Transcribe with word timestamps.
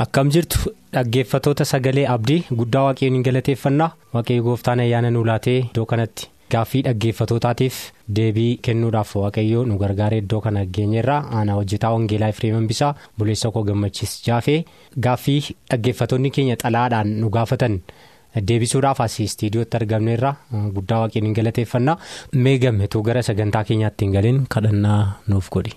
Akkam 0.00 0.30
jirtu 0.32 0.72
dhaggeeffatoota 0.94 1.64
sagalee 1.70 2.06
abdii 2.14 2.42
guddaa 2.58 2.82
waaqayyoon 2.88 3.16
hin 3.18 3.24
galateeffannaa? 3.28 3.88
Waaqayyo 4.14 4.42
gooftaan 4.46 4.80
ayyaana 4.84 5.10
nu 5.14 5.24
laatee 5.28 5.56
iddoo 5.62 5.84
kanatti 5.90 6.28
gaaffii 6.54 6.82
dhaggeeffatootaatiif 6.86 7.80
deebii 8.18 8.52
kennuudhaaf 8.68 9.12
waaqayyo 9.22 9.64
nu 9.70 9.76
gargaaree 9.82 10.20
iddoo 10.22 10.40
kana 10.46 10.64
geenyerraa 10.78 11.18
aanaa 11.40 11.58
hojjetaa 11.58 11.90
wangeelaa 11.96 12.30
Efreeman 12.34 12.66
Bisaa 12.70 12.94
buleessa 13.18 13.50
koo 13.56 13.62
gammachiis 13.68 14.14
jaafee 14.28 14.56
gaaffii 15.08 15.38
dhaggeeffatoonni 15.70 16.30
keenya 16.38 16.56
xalaadhaan 16.64 17.12
nu 17.20 17.30
gaafatan 17.36 17.78
deebisuudhaaf 18.48 19.00
asii 19.08 19.24
istiidiyootti 19.32 19.76
argamneerra 19.82 20.34
guddaa 20.78 21.00
waaqayyoon 21.04 21.28
hin 21.30 21.36
galateeffannaa. 21.42 21.98
Mee 22.34 22.58
gammetuu 22.64 23.02
gara 23.10 23.22
sagantaa 23.30 23.64
keenyaatti 23.70 24.04
hin 24.08 24.12
galiin 24.18 24.42
kadhannaa 24.56 25.00
nuuf 25.28 25.50
godhi. 25.58 25.76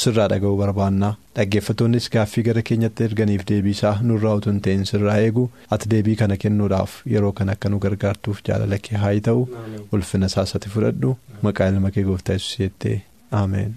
Sirraa 0.00 0.26
dhaga'uu 0.32 0.56
barbaannaa 0.60 1.10
dhaggeeffatoonnis 1.36 2.06
gaaffii 2.14 2.44
gara 2.48 2.62
keenyatti 2.68 3.04
erganiif 3.08 3.42
deebiisaa 3.50 3.92
nurraa 4.10 4.34
utuu 4.40 4.52
hin 4.52 4.60
ta'in 4.66 4.84
sirraa 4.90 5.16
eegu. 5.26 5.44
Ati 5.76 5.90
deebii 5.94 6.16
kana 6.22 6.36
kennuudhaaf 6.44 6.96
yeroo 7.14 7.32
kana 7.40 7.52
akka 7.58 7.68
nu 7.74 7.78
gargaartuuf 7.86 8.40
jaalala 8.48 8.78
kee 8.88 8.96
haa 9.04 9.12
ta'u. 9.28 9.44
Ulfina 9.92 10.28
saasati 10.34 10.68
fudhadhu. 10.74 11.16
Maqaa 11.48 11.68
ilma 11.74 11.90
kee 11.96 12.04
gooftaa 12.10 12.38
yesuus 12.40 12.58
jettee 12.64 12.98
ameen. 13.42 13.72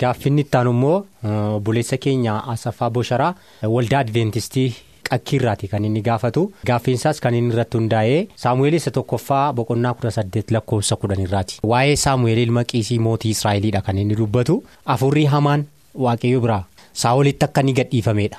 gaaffinni 0.00 0.42
itti 0.44 0.56
aanu 0.58 0.70
immoo 0.74 1.60
buleessa 1.66 1.96
keenya 2.04 2.32
asaffaa 2.52 2.90
bosharaa 2.96 3.34
waldaa 3.74 3.98
adventistii. 4.04 4.70
Qakkiirraati 5.12 5.68
kan 5.68 5.84
inni 5.84 6.00
gaafatu. 6.08 6.42
Gaaffiinsaas 6.68 7.20
kan 7.24 7.34
inni 7.38 7.52
irratti 7.54 7.76
hundaa'ee 7.78 8.20
saamu'eel 8.44 8.74
isa 8.80 8.90
tokkoffaa 8.98 9.44
boqonnaa 9.58 9.94
kudha 9.98 10.10
saddeet 10.18 10.50
lakkoofsa 10.56 10.96
kudhanirraati 11.02 11.58
waa'ee 11.72 11.96
saamu'eel 12.04 12.38
ilma 12.46 12.64
qiisii 12.70 12.98
mootii 13.06 13.30
israa'eliidha 13.36 13.82
kan 13.88 13.98
inni 14.04 14.16
dubbatu. 14.20 14.62
Afurrii 14.94 15.26
hamaan 15.34 15.66
waaqayyo 16.06 16.40
biraa. 16.46 16.62
Saa'olitti 17.02 17.44
akka 17.48 17.60
inni 17.66 17.72
gadhiifameedha. 17.80 18.38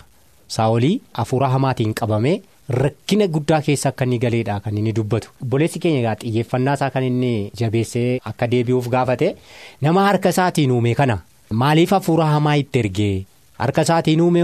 Saa'olii 0.56 0.96
hafuura 1.20 1.48
hamaatiin 1.56 1.94
qabamee 2.00 2.34
rakkina 2.80 3.28
guddaa 3.36 3.62
keessa 3.68 3.90
akka 3.90 4.06
inni 4.08 4.20
galeedha 4.24 4.60
kan 4.66 4.78
inni 4.78 4.94
dubbatu. 5.00 5.30
Obboleessi 5.44 5.80
keenya 5.86 6.16
xiyyeeffannaa 6.24 6.74
isaa 6.80 6.90
kan 6.96 7.04
inni 7.10 7.32
jabeessee 7.62 8.20
akka 8.32 8.48
deebi'uuf 8.52 8.88
gaafate. 8.96 9.36
Nama 9.82 10.06
harka 10.10 10.30
isaatiin 10.36 10.72
uume 10.78 10.96
kana 11.02 11.18
maaliif 11.64 11.92
hafuura 11.98 12.26
hamaa 12.34 12.56
itti 12.64 12.80
ergee? 12.80 13.26
Harka 13.60 13.82
isaatiin 13.88 14.22
uume 14.22 14.44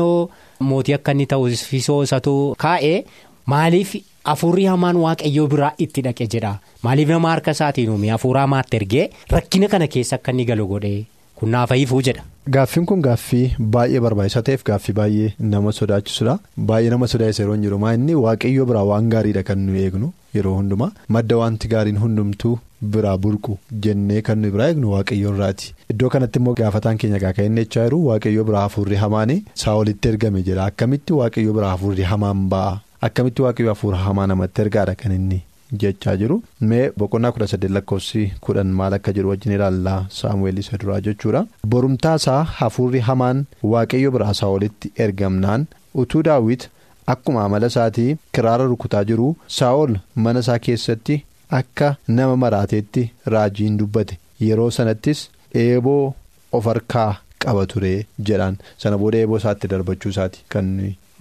mootii 0.70 0.94
akka 1.00 1.12
inni 1.18 1.26
ta'uufisoo 1.34 2.00
isatu 2.08 2.34
kaa'ee 2.64 2.98
maaliif 3.54 3.94
hafuurri 4.32 4.66
hamaan 4.72 4.98
waaqayyoo 5.04 5.48
biraa 5.54 5.72
itti 5.86 6.02
dhaqe 6.08 6.28
jedha 6.34 6.52
maaliif 6.88 7.10
nama 7.16 7.30
harka 7.34 7.52
isaatiin 7.58 7.90
uume 7.94 8.10
hafuura 8.16 8.42
hamaatti 8.48 8.78
ergee 8.82 9.06
rakkina 9.38 9.68
kana 9.76 9.88
keessa 9.96 10.16
akka 10.20 10.32
inni 10.36 10.46
galu 10.52 10.68
godhee 10.74 11.00
kunnaafayiifuu 11.42 12.02
jedha. 12.10 12.24
Gaaffiin 12.54 12.86
kun 12.92 13.02
gaaffii 13.08 13.44
baay'ee 13.76 14.00
barbaachisaa 14.06 14.42
ta'eef 14.48 14.64
gaaffii 14.70 14.94
baay'ee 15.02 15.34
nama 15.54 15.72
sodaachisudha 15.82 16.38
baay'ee 16.72 16.90
nama 16.96 17.08
sodaachisa 17.14 17.44
yeroo 17.44 17.56
hin 17.58 17.64
jiru 17.68 17.80
inni 17.94 18.16
waaqayyoo 18.24 18.66
biraa 18.72 18.84
waan 18.94 19.10
gaariidha 19.14 19.44
kan 19.52 19.60
nu 19.68 19.76
eegnu 19.84 20.12
yeroo 20.38 20.56
hundumaa 20.58 20.92
madda 21.18 21.38
wanti 21.44 21.68
gaariin 21.76 22.00
hundumtuu. 22.06 22.58
Biraa 22.82 23.18
burqu 23.18 23.58
jennee 23.86 24.22
kan 24.22 24.38
nu 24.42 24.52
biraa 24.52 24.68
eegnu 24.72 24.92
waaqayyoo 24.94 25.34
irraati. 25.34 25.74
Iddoo 25.92 26.10
kanatti 26.10 26.40
immoo 26.40 26.54
gaafataan 26.60 26.98
keenya 26.98 27.20
gaaka 27.26 27.44
inni 27.50 27.62
jechaa 27.66 27.84
jiru 27.90 28.00
waaqayyoo 28.08 28.44
biraa 28.50 28.62
hafuurri 28.68 28.96
hamaan 29.04 29.36
saawolitti 29.64 30.08
ergame 30.14 30.42
jedha 30.48 30.66
akkamitti 30.72 31.14
waaqayyoo 31.20 31.54
biraa 31.60 31.70
hafuurri 31.76 32.04
hamaan 32.14 32.48
ba'a? 32.56 32.80
Akkamitti 33.08 33.42
waaqayyoo 33.42 33.74
hafuura 33.76 33.98
hamaa 34.08 34.28
namatti 34.34 34.62
ergaadha 34.66 34.96
kan 35.04 35.12
inni 35.18 35.42
jechaa 35.84 36.16
jiru? 36.22 36.42
Mee 36.62 36.90
boqonnaa 36.98 37.32
kudha 37.36 37.48
saddeet 37.52 37.72
lakkoofsi 37.78 38.24
kudhan 38.48 38.68
maal 38.80 38.94
akka 38.98 39.14
jiru 39.18 39.30
wajjin 39.34 39.54
ilaallaa 39.58 40.00
saamu'eel 40.22 40.58
isa 40.64 40.78
duraa 40.82 41.00
jechuudha. 41.08 41.46
Borumtaasaa 41.68 42.42
hafuurri 42.60 43.00
hamaan 43.12 43.46
waaqayyoo 43.74 44.12
biraa 44.18 44.34
saawolitti 44.42 44.92
ergamnaan 45.06 45.66
utuu 46.04 46.24
daawwit 46.28 46.70
akkuma 47.14 47.44
amala 47.46 47.68
isaatii 47.74 48.18
kiraara 48.38 48.66
rukutaa 48.72 49.04
jiru. 49.12 49.36
Saa'ol 49.60 49.96
mana 50.16 50.40
isaa 50.46 50.60
keessatti. 50.68 51.24
Akka 51.52 51.96
nama 52.08 52.36
maraateetti 52.38 53.10
raajiin 53.34 53.78
dubbate. 53.80 54.18
Yeroo 54.48 54.70
sanattis 54.72 55.28
eeboo 55.62 56.14
of 56.54 56.66
harkaa 56.66 57.12
qaba 57.44 57.66
ture 57.72 57.94
jedhaan 58.30 58.58
sana 58.84 58.98
booda 59.04 59.18
eeboo 59.24 59.38
isaatti 59.42 59.68
darbachuu 59.72 60.12
isaati 60.14 60.44
kan 60.56 60.68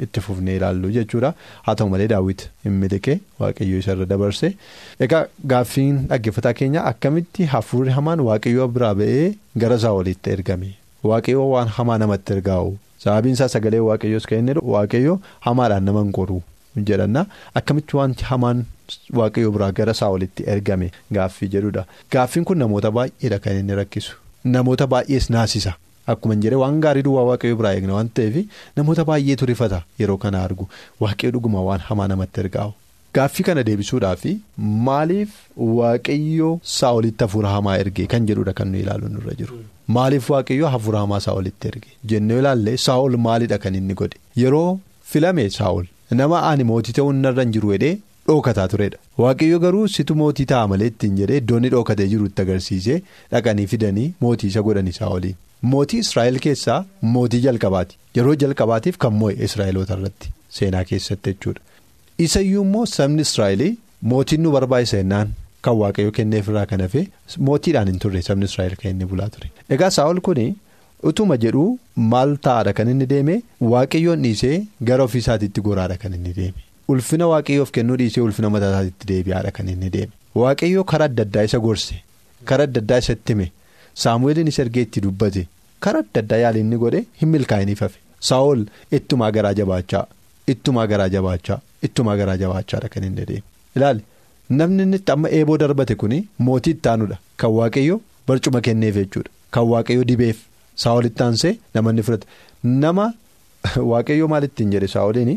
itti 0.06 0.20
fufnee 0.26 0.56
ilaallu 0.58 0.90
jechuudha. 0.96 1.32
Haa 1.62 1.74
ta'u 1.74 1.88
malee 1.94 2.08
daawwit 2.12 2.44
hin 2.64 2.72
miliqee 2.82 3.16
waaqayyoo 3.40 3.80
isarra 3.84 4.06
dabarse 4.12 4.50
egaa 5.06 5.22
gaaffiin 5.54 6.02
dhaggeeffataa 6.12 6.52
keenya 6.60 6.84
akkamitti 6.92 7.44
hafuurri 7.54 7.90
hamaan 8.00 8.20
waaqayyoo 8.28 8.68
biraa 8.76 8.94
ba'ee 9.00 9.32
gara 9.64 9.78
saawolitti 9.86 10.30
ergame? 10.36 10.70
Waaqayyoo 11.04 11.48
waan 11.54 11.68
hamaa 11.78 11.98
namatti 12.04 12.32
ergaa'u. 12.36 12.76
Sababiin 13.02 13.34
isaa 13.38 13.48
sagalee 13.56 13.80
waaqayyoos 13.88 14.26
kan 14.30 14.38
inni 14.44 14.54
waaqayyoo 14.76 15.18
hamaadhaan 15.48 15.84
nama 15.90 16.00
hin 16.06 16.12
qoru 16.20 16.38
jedhanna. 16.76 17.26
Akkamitti 17.60 17.96
wanti 17.96 18.24
hamaan. 18.30 18.64
Waaqayyoo 19.18 19.50
biraa 19.56 19.72
gara 19.78 19.94
saawolitti 20.00 20.44
ergame 20.52 20.86
gaaffii 21.12 21.48
jedhudha 21.54 21.84
gaaffiin 22.14 22.44
kun 22.50 22.58
namoota 22.64 22.90
baay'eedha 22.98 23.38
kan 23.46 23.56
inni 23.60 23.74
rakkisu. 23.80 24.16
Namoota 24.56 24.86
baay'ees 24.94 25.28
naasisa. 25.34 25.72
Akkuma 26.12 26.34
hin 26.34 26.42
jedhe 26.44 26.56
waan 26.62 26.78
gaarii 26.84 27.02
duwwaa 27.08 27.24
waaqayyoo 27.30 27.58
biraa 27.62 27.72
eegna 27.78 27.94
waan 27.98 28.08
ta'eef 28.18 28.36
namoota 28.80 29.04
baay'eetu 29.10 29.46
rifata 29.50 29.82
yeroo 30.02 30.16
kana 30.22 30.40
argu. 30.46 30.68
Waaqayyoo 31.00 31.32
dhuguma 31.36 31.62
waan 31.68 31.80
hamaa 31.88 32.08
namatti 32.14 32.40
ergaa'u. 32.44 32.72
Gaaffii 33.16 33.44
kana 33.48 33.62
deebisuudhaaf 33.68 34.24
maaliif 34.88 35.30
waaqayyoo 35.82 36.54
saawolitti 36.78 37.24
hafuura 37.24 37.50
hamaa 37.56 37.76
erge 37.82 38.06
kan 38.14 38.26
jedhudha 38.30 38.52
kan 38.58 38.68
nu 38.72 38.78
ilaalu 38.82 39.08
nurra 39.14 39.34
jiru? 39.42 39.58
Maaliif 39.96 40.30
waaqayyoo 40.34 40.68
hafuura 40.74 40.98
hamaa 41.04 41.20
saawolitti 41.26 41.68
erge? 41.72 41.88
Jennee 42.12 42.38
ilaalle 42.42 42.76
saawol 42.88 43.16
maalidha 43.28 43.58
kan 43.64 43.74
inni 43.80 43.94
godhe? 44.00 44.18
Yeroo 44.42 44.78
filame 45.12 45.48
saawol 45.60 45.86
nama 46.20 46.42
ani 46.50 46.64
mootii 46.70 46.92
ta'uun 47.00 47.16
narra 47.26 47.42
hin 47.46 47.52
jiru 47.56 47.72
jedhee. 47.74 47.98
dhookataa 48.28 48.68
turedha 48.72 48.98
waaqayyo 49.24 49.58
garuu 49.64 49.86
situ 49.96 50.14
mootii 50.22 50.44
ta'a 50.52 50.66
malee 50.72 50.86
ittiin 50.92 51.14
jedhee 51.20 51.36
iddoonni 51.42 51.68
dhookatee 51.74 52.06
jiru 52.14 52.26
itti 52.30 52.42
agarsiisee 52.44 52.96
dhaqanii 53.34 53.66
fidanii 53.72 54.08
mootii 54.24 54.48
isa 54.52 54.62
godhan 54.66 54.86
isaa 54.92 55.08
waliin. 55.14 55.36
Mootii 55.72 56.00
israa'el 56.04 56.38
keessaa 56.46 56.78
mootii 57.14 57.40
jalqabaati. 57.46 57.96
Yeroo 58.16 58.34
jalqabaatiif 58.42 58.98
kan 59.04 59.12
moo'e 59.20 59.34
israa'eloota 59.48 59.96
irratti 59.98 60.30
seenaa 60.58 60.84
keessatti 60.90 61.30
jechuudha. 61.34 61.60
Isayyuu 62.26 62.64
immoo 62.68 62.86
sabni 62.96 63.22
israa'elii 63.28 63.72
mootiin 64.12 64.42
nu 64.46 64.50
barbaachisa 64.56 64.96
jennaan 65.02 65.32
kan 65.68 65.76
waaqayyo 65.82 66.12
kenneef 66.20 66.48
irraa 66.52 66.66
kan 66.72 66.80
hafe 66.86 67.06
mootiidhaan 67.50 67.88
hin 67.92 67.98
turre 68.04 68.22
sabni 68.28 68.44
israa'el 68.50 68.76
kan 68.82 68.90
inni 68.94 69.06
bulaa 69.14 69.28
ture. 69.36 69.50
Egaa 69.76 69.90
saa'ol 69.98 70.20
kun 70.28 70.42
utuma 71.10 71.36
jedhu 71.44 71.64
maal 72.12 72.36
ta'aadha 72.46 72.72
kan 72.78 72.88
inni 72.94 73.06
deeme. 73.12 73.42
Waaqayyoon 73.72 74.22
dhiisee 74.26 74.56
gara 74.90 75.04
ofiisaatiitti 75.08 75.60
goraadha 75.68 75.96
kan 76.04 76.14
inni 76.18 76.32
deeme. 76.40 76.60
ulfina 76.92 77.26
waaqayyoof 77.30 77.70
kennuu 77.76 77.96
dhiisee 78.00 78.20
ulfina 78.26 78.48
mataa 78.52 78.68
isaatti 78.74 79.06
deebi'aadha 79.08 79.50
kan 79.56 79.68
inni 79.72 79.90
deeme. 79.96 80.12
Waaqayyoo 80.42 80.84
karaa 80.92 81.08
adda 81.10 81.22
addaa 81.26 81.42
isa 81.48 81.58
gorse 81.64 81.96
karaa 82.50 82.64
adda 82.68 82.80
addaa 82.84 82.98
isatti 83.04 83.32
hime. 83.34 83.46
Saamu'eeliin 84.02 84.48
isa 84.52 84.62
ergee 84.64 84.82
itti 84.86 85.00
dubbate 85.06 85.42
karaa 85.86 86.00
adda 86.06 86.20
addaa 86.24 86.38
yaali 86.44 86.60
inni 86.64 86.76
godhe 86.84 87.02
hin 87.22 87.28
milkaa'iniif 87.34 87.80
hafe. 87.86 87.98
Saa'ol 88.28 88.64
ittumaa 89.00 89.30
garaa 89.38 89.52
jabaachaa 89.60 90.04
ittumaa 90.54 90.86
garaa 90.92 91.08
jabaachaa 91.16 91.58
ittumaa 91.88 92.16
garaa 92.22 92.36
jabaachaadha 92.44 92.88
kan 92.94 93.04
inni 93.10 93.26
deemu. 93.32 93.44
Ilaali. 93.76 94.02
Namni 94.58 94.82
inni 94.88 94.98
amma 95.14 95.28
eeboo 95.38 95.58
darbate 95.62 95.94
kuni 96.02 96.18
mootii 96.46 96.70
itti 96.78 96.88
aanudha 96.92 97.18
kan 97.42 97.50
waaqayyo 97.58 98.00
barcuma 98.28 98.60
kenneef 98.68 98.94
jechuudha. 99.02 99.30
Kan 99.54 99.64
waaqayyo 99.72 100.04
dibeef 100.12 100.38
saawolitti 100.84 101.22
aansee 101.26 101.52
namoonni 101.74 102.02
fudhate. 102.08 102.26
Nama 102.84 103.06
waaqayyo 103.92 104.28
maal 104.32 104.44
ittiin 104.48 104.72
jedhe 104.76 104.88
saawoliin 104.94 105.34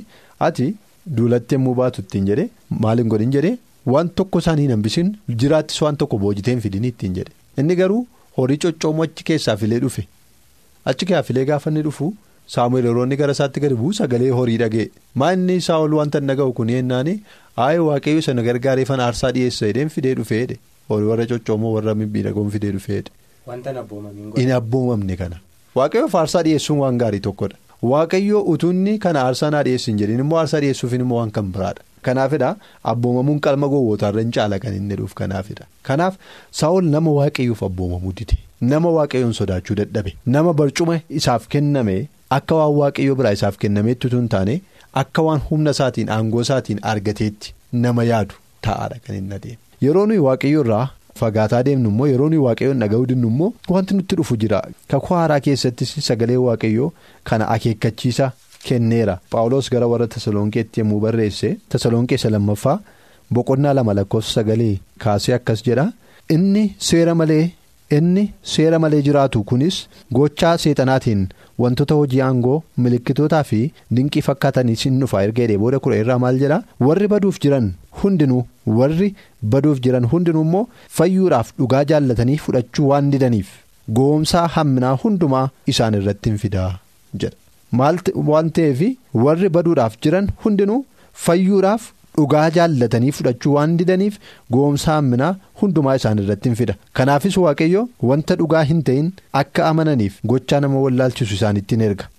ati 0.47 0.69
duulatti 1.17 1.55
yommuu 1.59 1.75
baatu 1.81 2.01
ittiin 2.05 2.25
jedhe 2.31 2.49
maaliin 2.85 3.09
godhin 3.13 3.31
jedhe? 3.37 3.53
Waan 3.93 4.09
tokko 4.21 4.39
isaanii 4.43 4.65
hin 4.67 4.71
hambisiin 4.77 5.13
jiraattis 5.43 5.81
waan 5.83 5.95
tokko 6.01 6.17
boojitee 6.23 6.53
hin 6.57 6.65
fidin 6.65 6.83
ittiin 6.89 7.15
jedhe. 7.19 7.31
Inni 7.61 7.75
garuu 7.83 8.01
horii 8.37 8.57
coccoomoo 8.65 9.03
achi 9.07 9.23
keessaa 9.29 9.55
filee 9.61 9.79
dhufe. 9.85 10.03
Achi 10.91 11.05
keessaa 11.05 11.23
filee 11.29 11.45
gaafa 11.51 11.69
inni 11.73 11.81
dhufu. 11.87 12.11
Saamu'eel 12.55 12.85
yeroo 12.89 13.03
inni 13.07 13.17
gara 13.21 13.33
isaatti 13.37 13.63
gadi 13.63 13.75
bu'u 13.79 13.93
sagalee 13.99 14.29
horii 14.39 14.57
dhaga'e. 14.61 14.85
Maa 15.15 15.31
inni 15.37 15.57
saawol 15.69 15.93
wanta 15.99 16.19
hin 16.21 16.27
dhaga'u 16.31 16.53
kun 16.59 16.69
yennaani 16.75 17.15
aayee 17.65 17.83
waaqayyo 17.87 18.21
sana 18.27 18.45
gargaareeffan 18.47 19.03
aarsaa 19.07 19.31
dhiyeessa 19.37 19.69
jedheen 19.71 19.89
fidee 19.95 20.13
dhufeedhe 20.19 20.57
horii 20.93 21.09
warra 21.11 21.27
coccoomoo 21.33 21.73
warra 21.77 21.95
miidhagoon 22.03 22.51
fidee 22.57 22.71
dhufeedhe. 22.77 23.11
Wanta 23.11 23.20
hin 24.37 24.51
abboomamne 24.59 25.15
kana 25.21 25.37
waaqayyoof 25.79 26.15
aarsaa 26.21 26.43
dhiyeessuun 26.47 26.79
waan 26.83 26.97
gaarii 27.03 27.19
tokkodha 27.27 27.57
waaqayyo 27.91 28.41
utuunni 28.53 28.97
kana 29.05 29.19
aarsaa 29.27 29.49
naa 29.55 29.63
dhiyeessin 29.67 29.97
jedhin 30.01 30.19
immoo 30.25 30.37
aarsaa 30.41 30.59
dhiyeessuufin 30.65 31.01
immoo 31.05 31.17
waan 31.21 31.31
kan 31.37 31.51
biraadha 31.57 31.83
kanaafidha 32.07 32.49
abboomamuun 32.93 33.39
qalma 33.47 33.67
gowwootaarra 33.73 34.21
hin 34.25 34.31
caala 34.37 34.59
kan 34.65 34.73
inni 34.79 34.95
dhuuf 35.01 35.13
kanaafidha 35.21 35.65
kanaaf 35.89 36.13
saawol 36.61 36.85
nama 36.95 37.11
waaqayyoof 37.19 37.63
abboomamuu 37.69 38.13
dide 38.21 38.37
nama 38.73 38.89
waaqayyoon 38.97 39.33
sodaachuu 39.39 39.75
dadhabe 39.81 40.15
nama 40.37 40.53
barcuma 40.63 40.99
isaaf 41.21 41.47
kenname. 41.55 41.97
Akka 42.35 42.55
waan 42.57 42.73
waaqayyoo 42.79 43.15
biraa 43.19 43.31
isaaf 43.37 43.55
kennameetti 43.61 44.07
hin 44.11 44.27
taane 44.33 44.53
akka 45.01 45.21
waan 45.27 45.41
humna 45.49 45.71
isaatiin 45.75 46.09
aangoo 46.17 46.41
isaatiin 46.45 46.79
argateetti 46.91 47.53
nama 47.85 48.03
yaadu 48.09 48.35
taa'aadha 48.67 48.99
kan 49.07 49.15
inni 49.17 49.35
adeemu. 49.37 49.57
Yeroo 49.85 50.05
nuyi 50.11 50.19
waaqayyo 50.27 50.61
irraa 50.65 50.85
fagaataa 51.21 51.63
deemnu 51.67 51.89
immoo 51.93 52.07
yeroo 52.11 52.29
nuyi 52.33 52.41
waaqayyoon 52.45 52.79
dhaga'uu 52.83 53.05
dinnu 53.11 53.27
immoo 53.33 53.53
wanti 53.75 53.93
nutti 53.97 54.15
dhufu 54.19 54.37
jira. 54.43 54.61
Kakuu 54.91 55.15
haaraa 55.19 55.39
keessattis 55.47 55.95
sagalee 56.07 56.37
waaqayyoo 56.47 56.91
kana 57.29 57.47
akeekkachiisa 57.55 58.31
kenneera. 58.67 59.17
Paawuloos 59.31 59.69
gara 59.73 59.87
warra 59.93 60.07
Tasalonqeetti 60.15 60.79
yommuu 60.81 60.99
barreesse 61.05 61.57
Tasalonqeessa 61.69 62.29
lammaffaa 62.35 62.77
boqonnaa 63.33 63.73
lama 63.79 63.93
lakkoofsa 63.99 64.33
sagalee 64.41 64.75
kaasee 65.05 65.35
akkas 65.39 65.63
jedha. 65.67 65.87
Inni 66.29 66.63
seera 66.89 67.15
malee. 67.15 67.43
Inni 67.97 68.23
seera 68.53 68.79
malee 68.83 69.01
jiraatu 69.07 69.43
kunis 69.51 69.77
gochaa 70.17 70.51
seexanaatiin 70.63 71.21
wantoota 71.63 71.95
hojii 71.99 72.21
aangoo 72.27 72.57
milikkitootaa 72.85 73.41
fi 73.49 73.59
dinqii 73.97 74.21
fakkaatanii 74.27 74.75
sin 74.83 74.99
dhufaa 75.01 75.23
erga 75.27 75.41
jedhee 75.43 75.57
booda 75.63 75.79
kudha 75.85 75.97
irraa 76.03 76.19
maal 76.25 76.39
jedha 76.43 76.59
warri 76.87 77.07
baduuf 77.13 77.39
jiran 77.45 77.67
hundinuu 78.03 78.41
warri 78.79 79.09
baduuf 79.55 79.81
jiran 79.87 80.05
hundinuu 80.13 80.43
immoo 80.47 80.63
fayyuudhaaf 80.99 81.51
dhugaa 81.61 81.83
jaallatanii 81.93 82.37
fudhachuu 82.47 82.87
waan 82.91 83.11
didaniif 83.15 83.49
goomsaa 84.01 84.47
hamminaa 84.57 84.95
hundumaa 85.05 85.45
isaan 85.75 85.99
irratti 86.01 86.29
hin 86.33 86.37
fidaa 86.45 86.69
jedha 87.23 87.37
maal 87.81 87.99
waan 88.33 88.51
ta'eef 88.59 88.81
warri 89.25 89.49
baduudhaaf 89.57 89.97
jiran 90.05 90.29
hundinuu 90.45 90.79
fayyuudhaaf. 91.25 91.83
Dhugaa 92.17 92.45
jaallatanii 92.55 93.11
fudhachuu 93.17 93.53
waan 93.57 93.75
didaniif 93.81 94.17
goomsaa 94.55 94.95
hamminaa 94.99 95.33
hundumaa 95.61 95.95
isaan 95.99 96.19
irratti 96.23 96.49
hin 96.49 96.55
fida. 96.61 96.75
Kanaafis 96.99 97.37
waaqayyo 97.43 97.83
wanta 98.09 98.35
dhugaa 98.41 98.63
hin 98.71 98.81
ta'in 98.89 99.11
akka 99.43 99.67
amananiif 99.73 100.17
gochaa 100.33 100.59
nama 100.65 100.81
wallaalchisu 100.87 101.33
isaanitti 101.39 101.75
hin 101.77 101.85
erga 101.89 102.09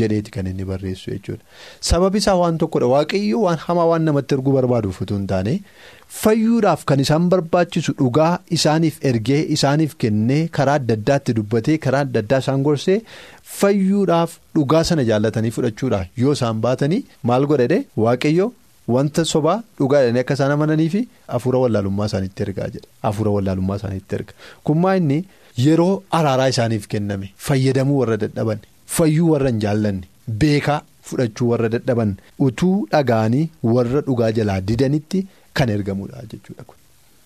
jedheeti 0.00 0.30
kan 0.34 0.46
inni 0.50 0.64
barreessu 0.70 1.10
jechuudha. 1.14 1.42
Sababi 1.90 2.18
isaa 2.22 2.34
waan 2.42 2.58
tokkodha. 2.64 2.86
Waaqayyo 2.94 3.40
waan 3.46 3.58
hamaa 3.64 3.86
waan 3.92 4.02
namatti 4.10 4.34
erguu 4.38 4.52
barbaaduuf 4.58 5.00
utuu 5.06 5.16
hin 5.20 5.26
taane 5.32 5.54
fayyuudhaaf 6.18 6.84
kan 6.92 7.00
isaan 7.06 7.28
barbaachisu 7.32 7.92
dhugaa 8.02 8.30
isaaniif 8.58 9.00
ergee 9.12 9.40
isaaniif 9.56 9.94
kennee 10.04 10.40
karaa 10.60 10.74
adda 10.82 10.94
addaatti 11.00 11.34
dubbatee 11.40 11.78
karaa 11.88 12.04
adda 12.08 12.20
addaa 12.24 12.38
isaan 12.46 12.62
gorsee 12.68 13.00
fayyuudhaaf 13.58 14.36
dhugaa 14.56 14.84
sana 14.92 15.04
jaallatanii 15.10 15.50
fudhachuudha. 15.58 16.04
Yoo 16.22 16.32
isaan 16.40 16.60
baatanii 16.68 17.02
maal 17.32 17.46
godhedhe 17.52 17.84
waaqayyo. 18.06 18.52
Wanta 18.94 19.24
sobaa 19.32 19.56
dhugaadhaan 19.78 20.16
akka 20.22 20.34
isaan 20.38 20.52
amananii 20.56 20.88
fi 20.94 21.00
hafuura 21.32 21.58
wallaalummaa 21.64 22.06
isaaniitti 22.10 22.42
ergaa 22.46 22.68
jedha. 22.74 22.88
Hafuura 23.06 23.30
wallaalummaa 23.36 23.76
isaaniitti 23.80 24.14
erga. 24.18 24.32
Kummaa 24.70 24.94
inni 25.00 25.18
yeroo 25.64 25.94
araaraa 26.18 26.48
isaaniif 26.54 26.86
kenname 26.94 27.28
fayyadamuu 27.48 27.98
warra 28.02 28.16
dadhaban 28.24 28.58
fayyuu 28.96 29.30
warra 29.34 29.50
hin 29.52 29.60
jaallanne 29.66 30.08
beekaa 30.44 30.80
fudhachuu 31.10 31.48
warra 31.52 31.68
dadhaban 31.76 32.16
utuu 32.48 32.74
dhaga'anii 32.96 33.44
warra 33.74 34.00
dhugaa 34.08 34.32
jalaa 34.40 34.60
didanitti 34.72 35.26
kan 35.60 35.68
ergamudha 35.76 36.22
jechuudha. 36.32 36.64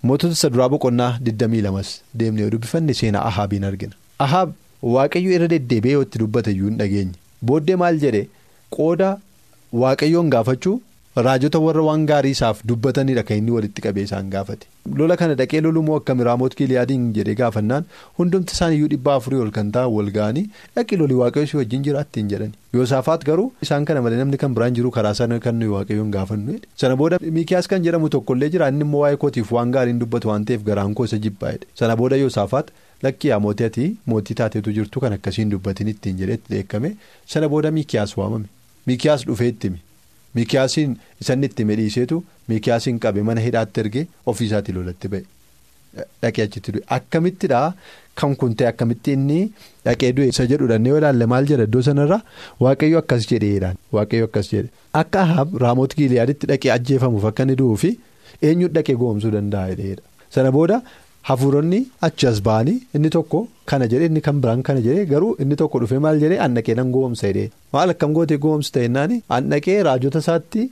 Mootota 0.08 0.32
isa 0.40 0.50
duraa 0.54 0.68
boqonnaa 0.76 1.10
22 1.32 1.98
deemnee 2.20 2.50
dubbifanne 2.52 2.94
seenaa 3.00 3.24
Ahaabiin 3.32 3.64
argina. 3.72 3.94
Ahaab 4.26 4.52
waaqayyo 4.94 5.30
irra 5.36 5.48
deddeebi'ee 5.52 6.00
itti 6.06 6.18
dubbata 6.22 6.50
iyyuu 6.54 6.68
hin 6.70 6.78
dhageenye. 6.80 7.14
Booddee 7.50 7.76
maal 7.82 7.98
jedhe 8.06 8.22
qooda 8.76 9.18
waaqayyoon 9.82 10.30
gaafachuu. 10.34 10.80
Raajota 11.16 11.58
warra 11.60 11.82
waan 11.84 12.06
gaarii 12.08 12.30
isaaf 12.34 12.60
dubbatanidha 12.68 13.22
kan 13.28 13.36
inni 13.40 13.50
walitti 13.54 13.82
qabee 13.86 14.02
isaan 14.06 14.30
gaafate. 14.34 14.62
Lola 15.00 15.16
kana 15.22 15.34
dhaqee 15.40 15.60
lolumoo 15.66 15.96
akka 16.00 16.14
miraamoot 16.20 16.54
Giliyaadiin 16.60 17.02
jedhee 17.18 17.34
gaafannaan 17.40 17.84
hundumti 18.20 18.54
isaan 18.56 18.72
iyyuu 18.76 18.88
dhibbaa 18.92 19.16
afurii 19.20 19.40
ol 19.46 19.50
kan 19.56 19.72
ta'an 19.74 19.92
wal 19.96 20.08
ga'anii 20.14 20.44
dhaqii 20.78 20.96
lolii 21.02 21.18
waaqayyoo 21.20 21.58
wajjin 21.60 21.84
jiraattiin 21.88 22.30
jedhani. 22.32 22.56
Yoosaafaat 22.78 23.26
garuu 23.28 23.52
isaan 23.66 23.84
kana 23.90 24.00
malee 24.06 24.22
namni 24.22 24.40
kan 24.44 24.54
biraan 24.56 24.72
jiru 24.80 24.90
karaa 24.96 25.12
sana 25.20 25.38
kan 25.48 25.54
nuyi 25.60 25.68
waaqayyoon 25.74 26.10
gaafannu. 26.16 26.56
Sana 26.84 26.96
booda 27.02 27.18
Mikiyaas 27.40 27.68
kan 27.74 27.84
jedhamu 27.88 28.08
tokkollee 28.16 28.48
jira 28.56 28.68
inni 28.74 28.88
immoo 28.88 29.04
waa'ee 29.04 29.16
kootiif 29.26 29.52
waan 29.58 29.70
gaariin 29.76 30.00
dubbatu 30.06 30.32
waan 30.32 30.48
ta'eef 30.48 30.64
garaan 30.72 30.94
koo 30.94 31.04
isa 31.12 31.18
jibbaa'edha. 31.28 31.68
Sana 31.74 31.96
booda 32.02 32.16
Yoosaafaat 32.24 32.72
lakkii 33.02 33.34
yaa 33.34 33.40
mootii 33.50 33.68
ati 33.70 33.88
mootii 34.06 34.34
taateetu 34.42 34.72
jirtu 34.80 35.00
kan 35.06 35.12
akkasiin 35.20 35.52
dubbatin 35.52 35.88
ittiin 35.96 36.16
jedhetti 36.24 36.54
dheekkame 36.56 36.96
sana 37.36 37.48
booda 37.56 37.70
Mikiyaas 37.80 38.16
waamame. 38.16 38.48
Mikiyaas 38.86 39.26
dhufee 39.28 39.48
ittimi. 39.56 39.78
Mikiyaasiin 40.34 40.96
isanni 41.20 41.46
itti 41.50 41.64
midhiiseetu 41.70 42.22
mikiyaasiin 42.48 42.98
qabe 43.04 43.22
mana 43.28 43.40
hidhaatti 43.46 43.80
ergee 43.84 44.06
ofiisaatii 44.32 44.74
lolatti 44.78 45.08
ba'e. 45.14 45.24
Dhaqee 46.22 46.44
achitti 46.48 46.72
du'e. 46.74 46.84
Akkamittidhaa 46.96 47.66
kan 48.20 48.36
kun 48.40 48.54
ta'e 48.56 48.68
akkamitti 48.72 49.12
inni 49.18 49.40
dhaqee 49.84 50.12
du'e? 50.16 50.28
Isa 50.32 50.46
jedhuudhaan 50.52 50.86
yoo 50.90 50.98
ilaalle 51.02 51.26
maal 51.32 51.44
jedha? 51.50 51.66
Iddoo 51.68 51.82
sanarraa 51.88 52.20
waaqayyo 52.64 52.98
akkas 53.02 53.26
jedheedhaan 53.32 53.76
waaqayyo 53.98 54.24
akkas 54.30 54.48
jedhe. 54.54 54.70
Akka 55.02 55.20
Ahaab 55.26 55.52
raamoota 55.64 55.96
Giliyaaditti 56.00 56.46
dhaqee 56.52 56.72
ajjeefamuuf 56.78 57.24
akka 57.32 57.42
inni 57.48 57.56
du'uu 57.60 57.76
fi 57.84 57.92
eenyutu 58.42 58.74
dhaqee 58.78 58.96
goomsuu 59.04 59.30
danda'a 59.36 59.68
jedheedha. 59.74 60.02
Sana 60.32 60.50
booda 60.52 60.80
hafuuronni 61.28 61.80
achi 62.08 62.26
as 62.30 62.40
ba'anii 62.48 62.78
inni 62.98 63.10
tokko 63.16 63.40
kana 63.72 63.86
jedhe 63.92 64.06
inni 64.10 64.20
kan 64.28 64.40
biraan 64.44 64.62
kana 64.68 64.80
jedhe 64.86 65.04
garuu 65.12 65.34
inni 65.44 65.56
tokko 65.60 65.78
dhufee 65.84 65.98
maal 66.06 66.20
jedhee 66.24 66.38
annaqee 66.46 66.74
nan 66.80 66.90
goomsa 66.96 67.28
jedhee 67.30 67.50
maal 67.76 67.90
akkam 67.94 68.12
gootee 68.18 68.38
goomsa 68.46 68.72
ta'ennaan 68.78 69.14
annaqee 69.38 69.78
raajota 69.90 70.18
isaatti 70.26 70.66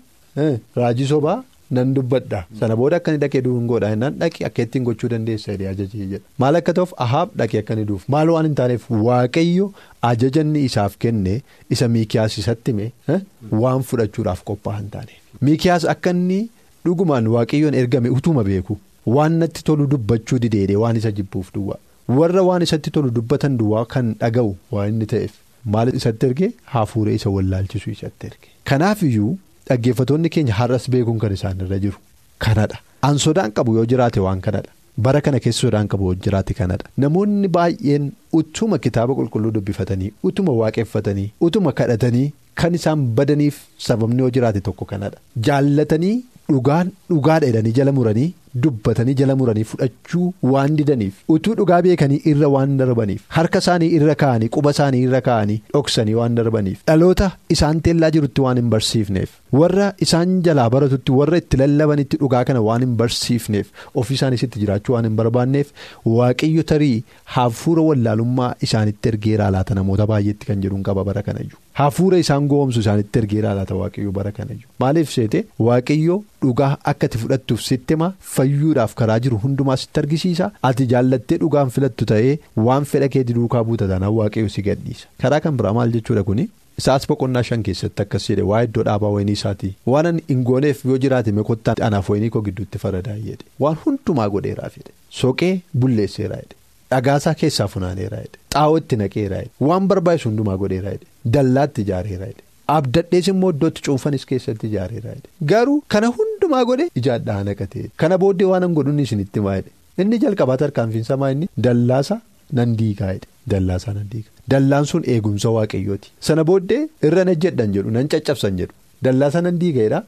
raajii 0.82 1.06
sobaa. 1.14 1.38
Nan 1.76 1.90
dubbadha. 1.96 2.38
Sana 2.60 2.74
booda 2.78 2.96
akka 2.98 3.12
inni 3.12 3.20
dhaqee 3.22 3.40
duungoodha 3.46 3.88
jennaan 3.92 4.14
dhaqee 4.20 4.44
akka 4.46 4.62
ittiin 4.64 4.84
gochuu 4.86 5.08
dandeessa 5.12 5.52
jedhee 5.52 5.68
ajajee 5.72 6.06
jedha. 6.12 6.24
Maal 6.42 6.56
akka 6.60 6.72
ta'uuf 6.78 6.92
ahaab 7.04 7.36
dhaqee 7.40 7.60
akka 7.62 7.76
duuf 7.90 8.08
maal 8.14 8.30
waan 8.34 8.46
hin 8.48 8.56
taaneef 8.60 8.88
waaqayyo 9.08 9.68
ajajanni 10.08 10.64
isaaf 10.70 10.96
kenne 11.04 11.34
isa 11.76 11.88
miikiyaas 11.96 12.38
isatti 12.42 12.74
hime 12.74 13.20
waan 13.64 13.82
fudhachuudhaaf 13.90 14.42
qophaa'aa 14.50 14.80
hin 14.80 14.90
taaneef. 14.96 15.20
Miikiyaas 15.48 15.84
akka 15.94 16.10
inni 16.16 16.40
dhugumaan 16.88 17.26
waaqayyoon 17.36 17.74
ergame 17.84 18.10
utuma 18.18 18.44
beeku 18.50 18.78
waan 19.16 19.32
natti 19.42 19.62
tolu 19.68 19.86
dubbachuu 19.92 20.38
dideedee 20.46 20.76
waan 20.84 20.96
isa 21.02 21.10
jibbuuf 21.18 21.52
duwwaa 21.54 21.78
warra 22.18 22.42
waan 22.48 22.62
isatti 22.66 22.90
tolu 22.96 23.10
dubbatan 23.18 23.56
duwwaa 23.60 23.84
kan 23.94 24.14
dhaga'u 24.24 24.56
waan 24.76 24.88
inni 24.94 25.06
ta'eef 25.12 25.32
maal 25.74 25.94
isatti 26.00 26.26
ergee 26.30 26.50
hafuuree 26.74 27.14
isa 27.20 27.30
wallaalchisu 27.36 27.90
isatti 27.96 28.26
erge 28.32 28.48
kanaafiyyuu. 28.72 29.38
Dhaggeeffatoonni 29.70 30.28
keenya 30.34 30.54
har'as 30.58 30.84
beekuun 30.92 31.18
kan 31.22 31.32
isaan 31.34 31.60
irra 31.64 31.76
jiru 31.82 31.98
kanadha. 32.44 32.78
An 33.08 33.18
sodaan 33.24 33.52
qabu 33.56 33.74
yoo 33.76 33.84
jiraate 33.92 34.18
waan 34.24 34.40
kanadha. 34.46 34.70
Bara 35.04 35.20
kana 35.26 35.38
keessa 35.44 35.60
sodaan 35.66 35.88
qabu 35.92 36.14
jiraate 36.24 36.54
kanadha. 36.60 36.88
Namoonni 37.04 37.48
baay'een 37.56 38.08
utuma 38.38 38.78
kitaaba 38.86 39.14
qulqulluu 39.18 39.52
dubbifatanii 39.56 40.10
utuma 40.30 40.52
waaqeffatanii 40.60 41.28
utuma 41.48 41.72
kadhatanii 41.80 42.26
kan 42.62 42.74
isaan 42.78 43.04
badaniif 43.20 43.60
sababni 43.86 44.20
yoo 44.24 44.30
jiraate 44.38 44.60
tokko 44.70 44.84
kanadha. 44.92 45.18
Jaallatanii 45.48 46.16
dhugaan 46.56 46.92
dhugaadha 47.14 47.46
jedhanii 47.50 47.72
jala 47.80 47.92
muranii 47.98 48.28
dubbatanii 48.62 49.14
jala 49.18 49.34
muranii 49.40 49.64
fudhachuu 49.72 50.28
waan 50.52 50.72
didaniif. 50.78 51.18
Utuu 51.34 51.52
dhugaa 51.58 51.80
beekanii 51.86 52.20
irra 52.30 52.48
waan 52.54 52.72
darbaniif 52.80 53.20
harka 53.36 53.58
isaanii 53.64 53.90
irra 53.98 54.14
kaa'anii 54.22 54.48
quba 54.56 54.70
isaanii 54.74 55.02
irra 55.08 55.20
kaa'anii 55.28 55.58
dhoksanii 55.74 56.16
waan 56.20 56.34
darbaniif. 56.38 56.80
Dhaloota 56.90 57.28
isaan 57.56 57.80
teellaa 57.88 58.10
jirutti 58.16 58.40
waan 58.46 58.56
hin 58.62 58.70
barsiifneef. 58.74 59.30
Warra 59.60 59.86
isaan 60.06 60.32
jalaa 60.48 60.66
baratutti 60.76 61.12
warra 61.20 61.38
itti 61.42 61.56
lallabanitti 61.62 62.16
dhugaa 62.24 62.42
kana 62.50 62.62
waan 62.68 62.82
hin 62.86 62.96
barsiifneef. 63.02 63.70
Ofii 64.02 64.18
isaaniisitti 64.20 64.60
jiraachuu 64.64 64.94
waan 64.96 65.04
hin 65.10 65.16
barbaanneef 65.22 65.70
waaqayyo 66.16 66.62
tarii 66.72 67.04
hafuura 67.36 67.82
wallaalummaa 67.90 68.50
isaanitti 68.68 69.08
ergeeraa 69.14 69.50
laata 69.58 69.74
namoota 69.80 70.06
baay'eetti 70.14 70.46
kan 70.50 70.62
jedhuun 70.66 70.82
qaba 70.90 71.04
bara 71.10 71.22
kanayyuu. 71.28 71.58
Hafuura 71.82 72.18
isaan 72.24 72.48
goomsu 72.54 72.80
isaanitti 72.86 73.18
ergeeraa 73.22 73.54
laata 73.60 73.74
waaqayyo 73.84 74.12
bara 74.18 74.32
kanayyuu 74.40 74.68
maaliif 74.86 75.10
seete? 75.16 75.44
Waaqayyo 75.68 76.22
dhugaa 76.44 76.70
akka 76.92 77.06
itti 77.10 77.18
fudhattuuf 77.24 77.60
sitti 77.70 77.94
hima 77.96 78.08
fayyuudhaaf 78.36 78.94
karaa 79.00 79.18
jiru 79.26 79.38
hundumaa 79.44 79.76
sitti 79.82 80.00
argisiisa. 80.04 80.50
Ati 80.68 80.86
jaallattee 80.92 81.38
dhugaan 81.42 81.70
filattu 81.76 82.04
ta'ee 82.12 82.38
waan 82.68 82.84
fedha 82.92 83.08
keetii 83.16 83.34
duukaa 83.40 83.64
buuta 83.70 83.88
taanaan 83.92 84.14
waaqayyo 84.20 84.48
si 84.56 84.62
gadhiisa. 84.68 85.06
Karaa 85.22 85.40
kan 85.46 85.56
biraa 85.60 85.72
maal 85.78 85.92
jechuudha 85.96 86.22
kuni? 86.30 86.48
Isaas 86.80 87.06
boqonnaa 87.08 87.42
shan 87.46 87.62
keessatti 87.66 88.02
akkas 88.06 88.28
jedhe 88.30 88.42
waa 88.50 88.60
iddoo 88.66 88.82
dhaabaa 88.88 89.10
wayinii 89.16 89.34
isaatii 89.38 89.72
waan 89.94 90.20
hin 90.28 90.44
gooneef 90.50 90.84
yoo 90.90 90.98
jiraate 91.04 91.32
meekottaa 91.38 91.74
anaaf 91.88 92.08
wayinii 92.14 92.30
koo 92.36 92.42
gidduutti 92.46 92.78
faradaa 92.84 93.16
jedhe. 93.26 93.44
Waan 93.64 93.76
hundumaa 93.84 94.28
godheeraa 94.36 94.70
fedhe. 94.76 94.92
Soqee 95.20 95.52
bulleesseeraa 95.82 96.36
jedhe. 96.44 96.56
Dhagaasaa 96.92 97.34
keessaa 97.40 97.68
funaaneeraa 97.72 98.20
jedhe 98.26 98.38
xaa'oo 98.54 98.78
itti 98.82 98.96
naqeeraa 99.02 99.42
jedhe 99.42 99.66
waan 99.70 99.88
barbaachisu 99.92 100.28
hundumaa 100.30 100.56
godheeraa 100.62 100.94
jedhe. 100.96 101.06
Dallaatti 101.36 101.82
ijaareeraa 101.86 102.26
jedhe 102.32 102.48
abdadhees 102.76 103.28
immoo 103.32 103.50
iddootti 103.54 103.82
cuunfanis 103.86 104.24
keessatti 104.30 104.66
ijaareeraa 104.70 105.14
jedhe. 105.18 105.28
Garuu 105.52 105.76
kana 105.94 106.08
hundumaa 106.18 106.64
godhe 106.70 106.86
ijaadhaa 107.02 107.42
naqatee 107.48 107.86
kana 108.02 108.18
booddee 108.24 108.48
waan 108.52 108.64
hin 108.68 108.74
godhuun 108.78 109.00
isinitti 109.06 109.40
maa 109.46 109.56
jedhe 109.60 109.70
inni 110.04 110.18
jalqabaa 110.24 110.56
tarkaanfiinsa 110.64 111.16
maa 111.22 111.30
inni 111.36 111.48
dallaasa 111.68 112.20
nan 112.58 112.76
diigaa 112.82 113.12
jedhe. 113.16 113.28
Dallaasaa 113.54 113.94
nan 113.98 114.06
diigaa. 114.12 114.32
Dallaan 114.52 114.86
sun 114.90 115.02
eegumsa 115.14 115.50
waaqayyooti. 115.56 116.08
Sana 116.28 116.44
booddee 116.50 116.80
irra 117.08 117.24
na 117.28 117.34
jedhan 117.44 117.72
jedhu 117.76 117.90
nan 117.96 118.08
caccabsan 118.14 118.58
jedhu. 118.60 118.74
Dallaasa 119.06 119.40
nan 119.46 119.58
diigaadha 119.62 120.00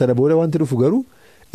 sana 0.00 0.14
booda 0.20 0.36
wanti 0.40 0.58
dhufu 0.62 0.76
garuu 0.82 1.02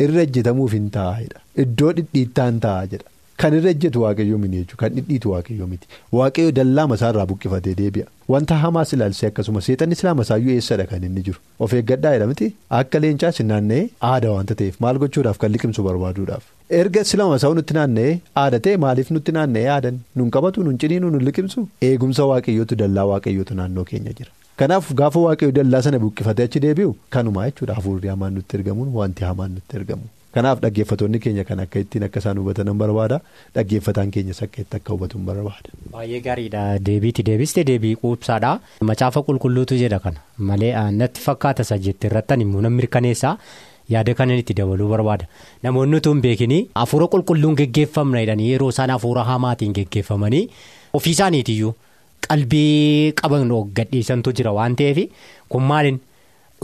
irra 0.06 0.20
ejjetamuuf 0.26 0.72
hin 0.78 0.86
taa'edha 0.96 1.40
iddoo 1.64 1.92
dhidhiittaan 1.98 2.60
taa'a 2.66 2.86
jedha. 2.92 3.08
Kan 3.42 3.54
irra 3.58 3.70
ejjetu 3.74 4.00
waaqayyoo 4.04 4.38
miti 4.42 4.56
jechuudha 4.60 4.80
kan 4.82 4.92
dhidhiitu 4.96 5.30
waaqayyoo 5.34 5.66
miti. 5.70 5.86
Waaqayyo 6.18 6.52
dallaa 6.58 6.84
masaarraa 6.92 7.24
buqqifatee 7.30 7.74
deebi'a. 7.80 8.06
Wanta 8.32 8.54
hamaas 8.64 8.92
ilaalsee 8.96 9.28
akkasuma 9.30 9.60
seexanni 9.66 9.96
silaa 10.00 10.14
masaayyuu 10.20 10.54
eessadha 10.56 10.86
kan 10.92 11.02
inni 11.08 11.22
jiru? 11.28 11.40
Of 11.66 11.74
eeggadhaa 11.78 12.12
jedha 12.14 12.28
miti. 12.32 12.48
Akka 12.80 13.00
leencaas 13.04 13.40
naanna'ee 13.50 13.82
aada 14.12 14.30
wanta 14.36 14.54
ta'eef 14.60 14.78
maal 14.86 14.98
gochuudhaaf 15.04 15.38
kan 15.44 15.52
liqimsu 15.56 15.82
barbaaduudhaaf? 15.88 16.44
Erga 16.80 17.04
sila 17.10 17.26
masaa'uu 17.34 17.58
nutti 17.60 17.74
naanna'ee 17.80 18.14
aada 18.44 18.60
ta'e 18.68 18.76
maaliif 18.86 19.10
nutti 19.18 19.32
naanna'ee 19.38 19.68
aadan? 19.76 19.98
Nun 20.16 20.30
qabatu 20.38 20.62
nun 20.70 20.78
ciniinuu 20.84 21.10
nun 21.18 21.24
liqimsu? 21.30 21.66
Eegumsa 21.90 22.30
waaqayyootu 22.32 22.78
dallaa 22.84 23.06
waaqayyootu 23.12 23.54
naannoo 23.60 23.84
keenya 23.92 24.12
jira. 24.18 24.30
Kanaaf 24.62 24.92
gaafa 25.00 25.20
waaqayyo 25.28 25.52
dallaa 25.62 25.82
sana 25.88 25.98
buqqifatee 26.04 26.46
achi 26.50 26.60
deebi'u? 26.66 26.94
Kanumaa 27.16 27.46
jechuudha 27.50 27.74
hafuurri 27.80 28.08
hamaan 28.14 28.34
nutti 28.38 28.56
ergamuun 28.60 28.94
wanti 29.00 29.24
hamaan 29.30 29.52
nutti 29.58 29.76
ergamu. 29.80 30.06
Kanaaf 30.34 30.58
dhaggeeffattoonni 30.62 31.18
keenya 31.24 31.44
kan 31.48 31.60
akka 31.62 31.78
ittiin 31.84 32.04
akka 32.06 32.18
isaan 32.22 32.38
hubatan 32.42 32.70
barbaada. 32.78 33.20
Dhaggeeffataan 33.54 34.10
keenyas 34.14 34.42
akka 34.46 34.62
itti 34.64 34.76
akka 34.80 34.92
hubatu 34.94 35.18
barbaada. 35.28 35.70
Baay'ee 35.92 36.20
gaariidha 36.24 36.62
deebiitti 36.88 37.22
deebiste 37.28 37.62
deebii 37.68 37.94
quubsaadha. 38.02 38.50
Macaafa 38.90 39.22
qulqulluutu 39.28 39.78
jedha 39.82 40.00
kana. 40.06 40.18
Malee 40.38 40.72
natti 41.00 41.20
fakkaata 41.26 41.62
isa 41.68 41.78
jette 41.86 42.08
irrattan 42.10 42.40
immoo 42.46 42.60
nan 42.66 42.72
mirkaneessa 42.78 43.36
yaada 43.94 44.14
kanan 44.20 44.38
itti 44.42 44.54
dabaluu 44.60 44.88
barbaada. 44.94 45.28
Namoonni 45.62 45.96
utuu 46.02 46.14
hin 46.16 46.22
beekinii 46.26 46.62
hafuura 46.74 47.06
qulqulluun 47.14 47.54
geggeeffamna 47.60 48.24
yeroo 48.24 48.70
isaan 48.74 48.90
hafuura 48.90 49.24
hamaatiin 49.30 49.72
geggeeffamanii 49.78 50.48
ofii 50.94 51.14
isaaniitiyyuu 51.18 51.74
qalbii 52.28 53.12
qaban 53.22 53.48
gadhiisantu 53.78 54.32
jira 54.32 54.52
waan 54.58 54.74
ta'eef. 54.76 54.98
Kun 55.48 55.62
maaliin. 55.62 56.00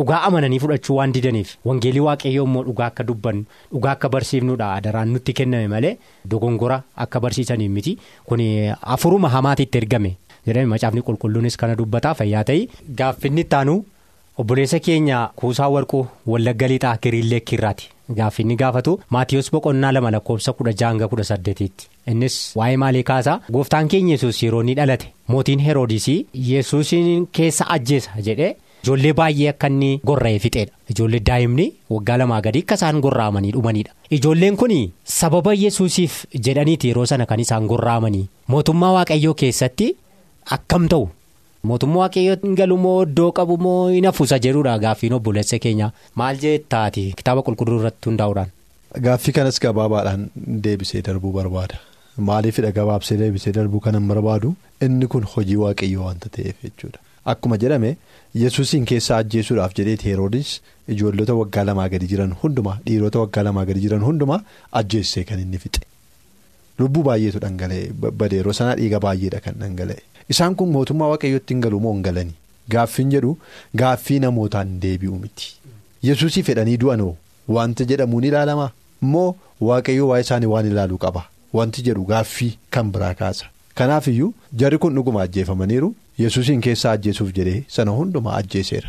Dhugaa 0.00 0.20
amananii 0.30 0.58
fudhachuu 0.64 0.96
waan 0.98 1.12
didaniif 1.14 1.50
wangeelii 1.68 2.00
waaqayyoo 2.08 2.44
immoo 2.48 2.62
dhugaa 2.68 2.86
akka 2.92 3.04
dubbannu 3.08 3.44
dhugaa 3.72 3.90
akka 3.96 4.08
barsiifnudha 4.16 4.68
adaraan 4.80 5.08
nutti 5.16 5.32
kenname 5.40 5.68
malee 5.74 5.94
dogongora 6.34 6.78
akka 7.04 7.20
barsiisaniif 7.24 7.70
miti. 7.78 7.98
Kun 8.28 8.40
afuruma 8.96 9.28
hamaatitti 9.36 9.78
ergame. 9.82 10.12
Jedhame 10.46 10.66
macaafni 10.74 11.02
qulqulluunis 11.08 11.56
kana 11.62 11.74
dubbataa 11.80 12.14
fayyaa 12.20 12.44
ta'ii 12.50 12.68
gaaffinni 13.00 13.40
ittaanu 13.46 13.74
obboleessa 14.38 14.78
keenya 14.86 15.18
kuusaa 15.42 15.68
warquu 15.74 16.00
wallagga 16.32 16.68
lixaa 16.72 16.96
kiriillee 17.06 17.40
kirraati 17.50 17.90
gaaffinni 18.20 18.56
gaafatu 18.62 18.94
maatiyoos 19.16 19.50
boqonnaa 19.56 19.92
lama 19.96 20.10
lakkoofsa 20.14 20.52
kudha 20.60 20.72
jaanga 20.84 21.08
kudha 21.12 21.24
saddeetiitti. 21.32 21.88
Innis 22.14 22.38
waa'ee 22.56 22.76
maalii 22.84 23.02
kaasaa 23.12 23.36
gooftaan 23.52 23.88
keenya 23.88 24.14
yesus 24.16 24.42
yeroo 24.42 24.62
inni 24.64 24.74
dhalate. 24.80 25.12
Mootiin 25.28 25.60
heroodisii 25.68 26.18
yesuusin 26.48 27.26
keessa 27.32 27.68
ajjeesa 27.76 28.10
jedhee. 28.30 28.52
Ijoollee 28.84 29.12
baay'ee 29.20 29.48
akka 29.52 29.66
inni 29.72 29.88
gorra'ee 30.10 30.38
fixeedha. 30.44 30.72
Ijoollee 30.92 31.20
daa'imni 31.28 31.66
waggaa 31.94 32.16
lamaa 32.22 32.40
gadii 32.46 32.62
akka 32.66 32.74
isaan 32.80 33.00
gorra'amanii 33.06 33.52
dhumanidha. 33.56 33.92
Ijoolleen 34.18 34.56
kun 34.56 34.72
sababa 35.04 35.54
yesuusiif 35.62 36.14
jedhaniiti 36.46 36.88
yeroo 36.92 37.06
sana 37.06 37.26
kan 37.26 37.40
isaan 37.44 37.66
gorra'amanii 37.72 38.28
mootummaa 38.54 38.92
waaqayyoo 38.96 39.34
keessatti 39.42 39.88
akkam 40.56 40.88
ta'u 40.94 41.08
mootummaa 41.72 42.00
waaqayyoo 42.04 42.36
hin 42.44 42.54
galu 42.62 42.76
moo 42.86 42.96
iddoo 43.02 43.28
qabu 43.40 43.56
moo 43.66 43.88
hin 43.88 44.04
hafuusa 44.10 44.38
jedhudha 44.46 44.78
gaaffiin 44.86 45.12
obboleessa 45.18 45.58
keenya 45.66 45.90
maal 46.22 46.40
jettaati 46.46 47.04
kitaaba 47.20 47.42
qulqulluu 47.50 47.78
irratti 47.82 48.08
hundaa'uudhaan. 48.10 48.50
Gaaffii 49.06 49.32
kanas 49.40 49.60
gabaabaadhaan 49.66 50.26
deebisee 50.64 51.02
darbuu 51.10 51.32
barbaada. 51.36 51.76
Maaliifidha 52.30 52.72
gabaabsee 52.80 53.18
deebisee 53.20 53.52
darbuu 53.60 53.80
kanan 53.84 54.08
barbaadu 54.08 54.54
inni 54.88 55.06
kun 55.12 55.24
hojii 55.36 55.56
waaqayyoo 55.66 56.04
waanta 56.08 56.28
ta'eef 56.36 56.56
jechuudha. 56.64 56.98
Akkuma 57.24 57.56
jedhame 57.62 57.96
yesuusiin 58.42 58.84
keessaa 58.90 59.16
ajjeesuudhaaf 59.22 59.74
jedheeti 59.78 60.08
heroodis 60.10 60.50
ijoollota 60.94 61.34
waggaa 61.40 61.64
lamaa 61.68 61.88
gadi 61.94 62.06
jiran 62.12 62.32
hundumaa 62.42 62.78
dhiirota 62.86 63.18
waggaa 63.24 63.42
lamaa 63.48 63.64
gadi 63.70 63.80
jiran 63.86 64.04
hundumaa 64.08 64.40
ajjeessee 64.80 65.24
kan 65.30 65.40
inni 65.44 65.58
fixe. 65.64 65.80
Lubbuu 66.78 67.02
baay'eetu 67.08 67.38
dhangala'e 67.44 67.92
badeeroo 68.22 68.52
sanaa 68.60 68.76
dhiiga 68.80 69.00
baay'eedha 69.06 69.40
kan 69.46 69.54
dhangala'e. 69.62 70.00
Isaan 70.34 70.54
kun 70.56 70.68
mootummaa 70.76 71.08
waaqayyootti 71.12 71.54
hin 71.54 71.60
galu 71.66 71.80
moo 71.86 71.92
hin 71.94 72.02
galanii? 72.08 72.34
Gaaffiin 72.74 73.10
jedhu 73.16 73.36
gaaffii 73.82 74.18
namootaan 74.24 74.74
deebi'u 74.82 75.18
miti. 75.24 75.52
Yesuusii 76.08 76.42
fedhanii 76.48 76.76
du'anoo 76.84 77.14
wanti 77.56 77.84
jedhamuun 77.92 78.24
ilaalamaa? 78.32 78.70
Moo 79.12 79.28
waaqayyoo 79.70 80.08
waa'ee 80.12 80.24
isaanii 80.28 80.46
waan 80.56 80.66
ilaaluu 80.72 80.98
qaba? 81.06 81.24
Wanti 81.58 81.82
jedhu 81.88 82.04
gaaffii 82.12 82.52
kan 82.76 82.92
biraa 82.96 83.14
kaasa. 83.22 83.46
Kanaafiyyuu 83.74 84.32
jarri 84.62 84.78
kun 84.78 84.94
dhuguma 84.94 85.22
ajjeefamaniiru 85.26 85.94
yesuusiin 86.22 86.60
keessaa 86.66 86.92
ajjeesuuf 86.98 87.30
jedhee 87.36 87.64
sana 87.76 87.90
hundumaa 87.98 88.36
ajjeeseera. 88.40 88.88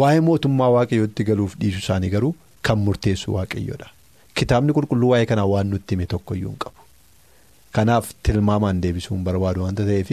Waa'ee 0.00 0.20
mootummaa 0.28 0.70
waaqayyootti 0.76 1.24
galuuf 1.30 1.56
dhiisu 1.60 1.78
isaanii 1.84 2.10
garuu 2.14 2.34
kan 2.68 2.78
murteessu 2.86 3.34
waaqayyoodha. 3.34 3.88
Kitaabni 4.34 4.72
qulqulluu 4.78 5.10
waa'ee 5.14 5.26
kanaa 5.32 5.46
waan 5.54 5.70
nutti 5.74 5.94
hime 5.94 6.06
tokkoyyuu 6.14 6.50
hin 6.50 6.58
qabu. 6.64 6.78
Kanaaf 7.72 8.10
tilmaamaan 8.22 8.80
deebisuu 8.82 9.16
hin 9.16 9.24
barbaadu 9.24 9.62
waanta 9.66 9.82
ta'eef 9.90 10.10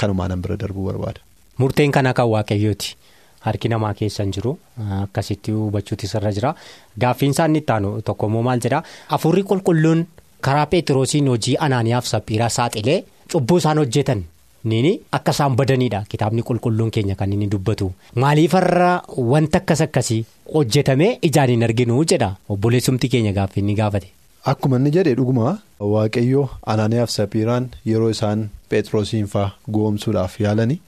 kanumaan 0.00 0.42
bira 0.42 0.56
darbuu 0.60 0.86
barbaada. 0.90 1.20
Murteen 1.58 1.92
kana 1.92 2.12
kan 2.14 2.28
waaqayyooti. 2.34 2.96
Harki 3.44 3.68
namaa 3.68 3.94
keessa 3.94 4.22
hin 4.24 4.32
jiru 4.34 4.52
akkasitti 5.02 5.52
hubachuutu 5.52 6.06
irra 6.18 6.30
jira 6.36 6.54
gaaffiin 7.02 7.30
isaan 7.34 7.56
itti 7.60 7.72
aanu 7.72 7.90
tokkommoo 8.04 8.42
maal 8.46 8.60
jedhaa 8.66 8.82
afurri 9.16 9.42
qulqulluun 9.50 10.00
karaa 10.46 10.66
Pheexroosiin 10.74 11.28
hojii 11.32 11.56
anaaniyaaf 11.66 12.06
saphiiraa 12.12 12.48
saaxilee 12.54 12.96
cubbuu 13.34 13.58
isaan 13.62 13.78
hojjetan 13.82 14.22
nini 14.72 14.92
akka 15.18 15.32
isaan 15.36 15.56
badanidha 15.60 16.00
kitaabni 16.14 16.42
qulqulluun 16.50 16.90
keenya 16.96 17.14
kan 17.20 17.32
inni 17.36 17.46
dubbatu 17.54 17.88
maaliifarra 18.24 18.90
wanta 19.32 19.58
akkas 19.62 19.80
akkasii 19.86 20.24
hojjetamee 20.54 21.10
ijaan 21.28 21.50
hin 21.54 21.62
arginu 21.68 22.00
jedha 22.12 22.30
obboleessumti 22.56 23.08
keenya 23.14 23.32
gaaffii 23.38 23.60
inni 23.64 23.74
gaafate. 23.82 24.08
Akkuma 24.52 24.76
inni 24.80 24.90
jedhe 24.96 25.14
dhuguma 25.20 25.58
waaqayyoo 25.92 26.48
anaaniyaaf 26.72 27.10
saphiiraan 27.18 27.68
yeroo 27.92 28.10
isaan 28.16 28.48
Pheexroosiin 28.70 29.26
fa'aa 29.36 29.52
goomsuudhaaf 29.78 30.40
yaalani. 30.46 30.80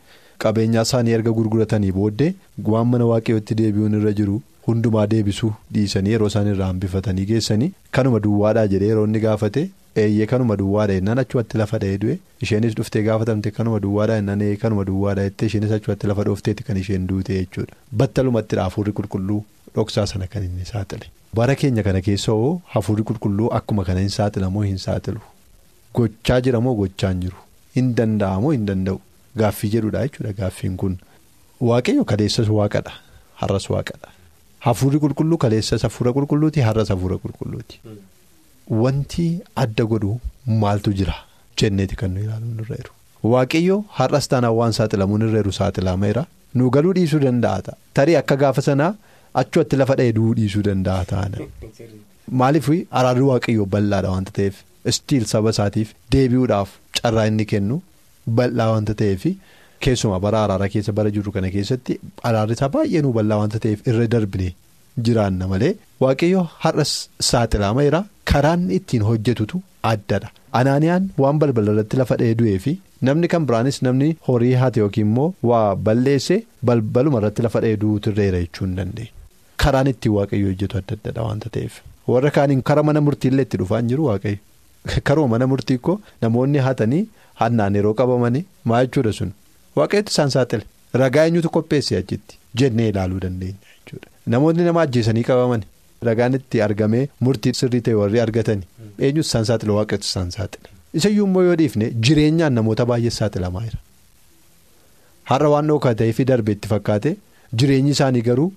qabeenyaa 0.44 0.82
isaanii 0.86 1.12
erga 1.16 1.32
gurguratanii 1.36 1.92
booddee 1.98 2.34
waan 2.72 2.88
mana 2.94 3.04
waaqayyootti 3.10 3.54
deebi'uun 3.60 3.94
irra 3.98 4.10
jiru 4.18 4.34
hundumaa 4.66 5.04
deebisuu 5.12 5.48
dhiisanii 5.76 6.12
yeroo 6.14 6.26
isaan 6.32 6.50
irraa 6.54 6.66
hambifatanii 6.72 7.24
geessanii 7.30 7.68
kanuma 7.98 8.20
duwwaadhaa 8.26 8.66
jedhee 8.72 8.88
yeroo 8.90 9.04
inni 9.08 9.20
gaafate 9.22 9.62
eeyyee 10.02 10.26
kanuma 10.32 10.56
duwwaadha 10.60 10.94
jennaan 10.98 11.18
achumatti 11.22 11.58
lafa 11.60 11.78
dha'ee 11.82 11.98
du'e. 12.04 12.16
Isheenis 12.46 12.74
dhuftee 12.78 13.02
gaafatamte 13.08 13.50
kanuma 13.58 13.80
duwwaadha 13.84 14.16
jennaan 14.20 14.40
eeyyee 14.46 14.56
kanuma 14.64 14.84
duwwaadha 14.90 15.24
jettee 15.28 15.46
isheenis 15.50 15.72
achumatti 15.76 16.06
lafa 16.12 16.24
dhoofteetti 16.28 16.62
kan 16.68 16.76
isheen 16.82 17.06
duute 17.12 17.32
jechuudha. 17.38 17.74
Battalumatti 18.02 18.56
hafuurri 18.64 18.92
qulqulluu 19.00 19.40
dhoksaa 19.76 20.06
sana 20.12 20.26
kan 20.26 20.44
inni 20.48 20.64
saaxile. 20.72 21.06
bara 21.36 21.54
keenya 21.60 21.82
kana 21.86 22.00
keessa 22.04 22.32
hoo 22.32 22.52
hafuurri 22.74 23.02
qulqulluu 23.08 23.48
akkuma 23.56 23.84
kana 23.88 24.00
hin 24.04 24.08
saaxilamoo 24.18 24.62
hin 24.68 24.78
saaxilu. 24.84 25.20
Gochaa 25.94 26.40
jiramoo 26.46 26.74
gochaa 26.80 27.10
hin 27.12 27.20
jiru. 27.24 27.36
Hin 27.76 27.90
danda'amoo 27.98 28.52
hin 28.56 28.66
danda'u. 28.70 29.00
Gaaffii 29.40 29.70
jedhudha 29.74 30.02
jechuudha 30.06 30.32
gaaffiin 30.40 30.76
kun. 30.82 30.96
Waaqayyo 31.70 32.04
kaleessas 32.12 32.48
waaqadha 32.58 32.92
har'as 33.42 33.66
waaqadha 33.74 34.08
Hafuurri 34.66 34.98
qulqulluu 35.04 35.36
kaleessas 35.44 35.82
hafuura 35.86 36.12
qulqulluuti 36.16 36.60
har'as 36.68 36.88
hafuura 36.94 37.16
qulqulluuti. 37.24 37.80
Wanti 38.70 39.26
adda 39.64 39.84
godhu 39.92 40.20
maaltu 40.62 40.92
jira 41.00 41.14
jenneeti 41.62 41.96
kan 41.96 42.10
nu 42.14 42.20
ilaalu 42.24 42.46
irra 42.64 42.76
jiru. 42.80 42.92
Waaqayyo 43.32 43.76
har'as 43.98 44.28
taanaan 44.32 44.54
waan 44.60 44.72
saaxilamuun 44.78 45.22
irra 45.28 45.38
jiru 45.42 45.52
saaxilameera. 45.58 46.26
Nu 46.54 46.70
galuu 46.70 46.92
dhiisuu 46.98 47.20
danda'a 47.26 47.62
ta'a. 47.66 47.76
Tarii 47.94 48.16
akka 48.22 48.36
gaafa 48.42 48.62
sanaa 48.68 48.92
achumatti 49.42 49.76
lafa 49.82 49.94
dheeduu 50.00 50.34
dhiisuu 50.38 50.62
danda'a 50.68 51.04
taana. 51.12 51.38
Maaliif 52.40 52.68
araarri 53.00 53.24
waaqayyoo 53.30 53.66
bal'aadha 53.74 54.10
waanta 54.14 54.32
ta'eef 54.38 54.56
istiil 54.92 55.24
saba 55.32 55.50
isaatiif 55.54 55.94
deebi'uudhaaf 56.12 56.70
carraa 57.00 57.26
inni 57.30 57.44
kennu 57.52 57.76
bal'aa 58.40 58.68
waanta 58.72 58.94
ta'eef 59.02 59.22
keessumaa 59.86 60.20
bara 60.24 60.42
araaraa 60.44 60.68
keessa 60.74 60.92
bara 60.98 61.10
jirru 61.16 61.30
kana 61.36 61.50
keessatti 61.56 61.98
araarri 62.30 62.54
isaa 62.58 62.68
baay'ee 62.76 63.02
nu 63.06 63.12
bal'aa 63.18 63.38
waanta 63.42 63.58
ta'eef 63.64 63.86
irra 63.92 64.06
darbine 64.14 64.48
jiraanna 65.04 65.48
malee 65.52 65.72
waaqayyo 66.04 66.42
har'as 66.64 66.92
saaxilameera 67.30 68.00
karaan 68.32 68.70
ittiin 68.78 69.04
hojjetutu 69.08 69.62
addadha. 69.92 70.28
Anaaniyaan 70.60 71.10
waan 71.22 71.38
balbala 71.42 71.72
irratti 71.74 72.00
lafa 72.00 72.18
dheedu'ee 72.22 72.58
fi 72.66 72.72
namni 73.08 73.28
kan 73.32 73.46
biraanis 73.48 73.78
namni 73.86 74.08
horii 74.28 74.54
haate 74.62 74.80
yookiin 74.84 75.06
immoo 75.08 75.28
waa 75.50 75.66
balleesse 75.88 76.36
balbaluma 76.70 77.20
irratti 77.22 77.46
lafa 77.46 77.64
dheeduutu 77.66 78.14
irreera 78.14 78.42
jechuu 78.44 78.66
hin 78.66 78.76
dandeenye. 78.78 79.12
Karaan 79.64 79.92
ittiin 79.92 80.16
waaqayyo 80.18 80.52
hojjetu 80.52 80.80
adda 80.80 80.98
addadha 80.98 81.28
waanta 81.28 81.52
ta'eef. 81.56 81.80
Warra 82.12 82.30
kaaniin 82.38 82.62
kara 82.70 82.86
mana 82.88 83.04
murtiillee 83.08 83.46
itti 83.48 83.60
dhufaa 83.62 83.82
hin 83.82 83.92
jiru 83.92 84.08
waaqayyo. 84.10 84.38
Karoo 85.08 85.28
mana 85.34 85.46
murtii 85.52 85.78
koo 85.88 86.00
namoonni 86.24 86.64
hatanii 86.68 87.04
hannaan 87.42 87.78
yeroo 87.80 87.94
qabamanii 88.00 88.44
maa 88.72 88.82
jechuudha 88.84 89.12
sun 89.20 89.32
waaqayyooti 89.78 90.16
isaan 90.16 90.34
saaxile 90.36 90.64
ragaa 91.02 91.24
eenyutu 91.30 91.54
qopheesse 91.56 91.96
achitti 92.02 92.38
jennee 92.62 92.88
ilaaluu 92.92 93.20
dandeenya. 93.24 93.75
Namoonni 94.34 94.64
nama 94.68 94.82
ajjeesanii 94.86 95.22
qabaman 95.30 95.62
ragaan 96.08 96.34
itti 96.38 96.62
argamee 96.66 97.02
murtii 97.26 97.52
sirrii 97.60 97.80
ta'e 97.88 97.94
warri 98.00 98.20
argatanii 98.20 98.66
eenyutu 98.98 99.26
isaan 99.28 99.44
saaxile 99.50 99.72
waaqayyooti 99.78 100.08
isaan 100.10 100.30
saaxile. 100.36 100.68
Isayyuu 100.98 101.26
immoo 101.28 101.42
yoo 101.48 101.56
dhiifne 101.60 101.90
jireenyaan 102.08 102.52
namoota 102.58 102.86
baay'ee 102.90 103.10
saaxilamaa 103.18 103.62
jira. 103.66 103.78
Har'a 105.30 105.48
waan 105.54 105.68
dhookaa 105.72 105.94
ta'ee 106.00 106.12
fi 106.18 106.24
darbe 106.30 106.52
itti 106.56 106.68
fakkaate 106.72 107.12
jireenyi 107.62 107.90
isaanii 107.96 108.22
garuu 108.28 108.48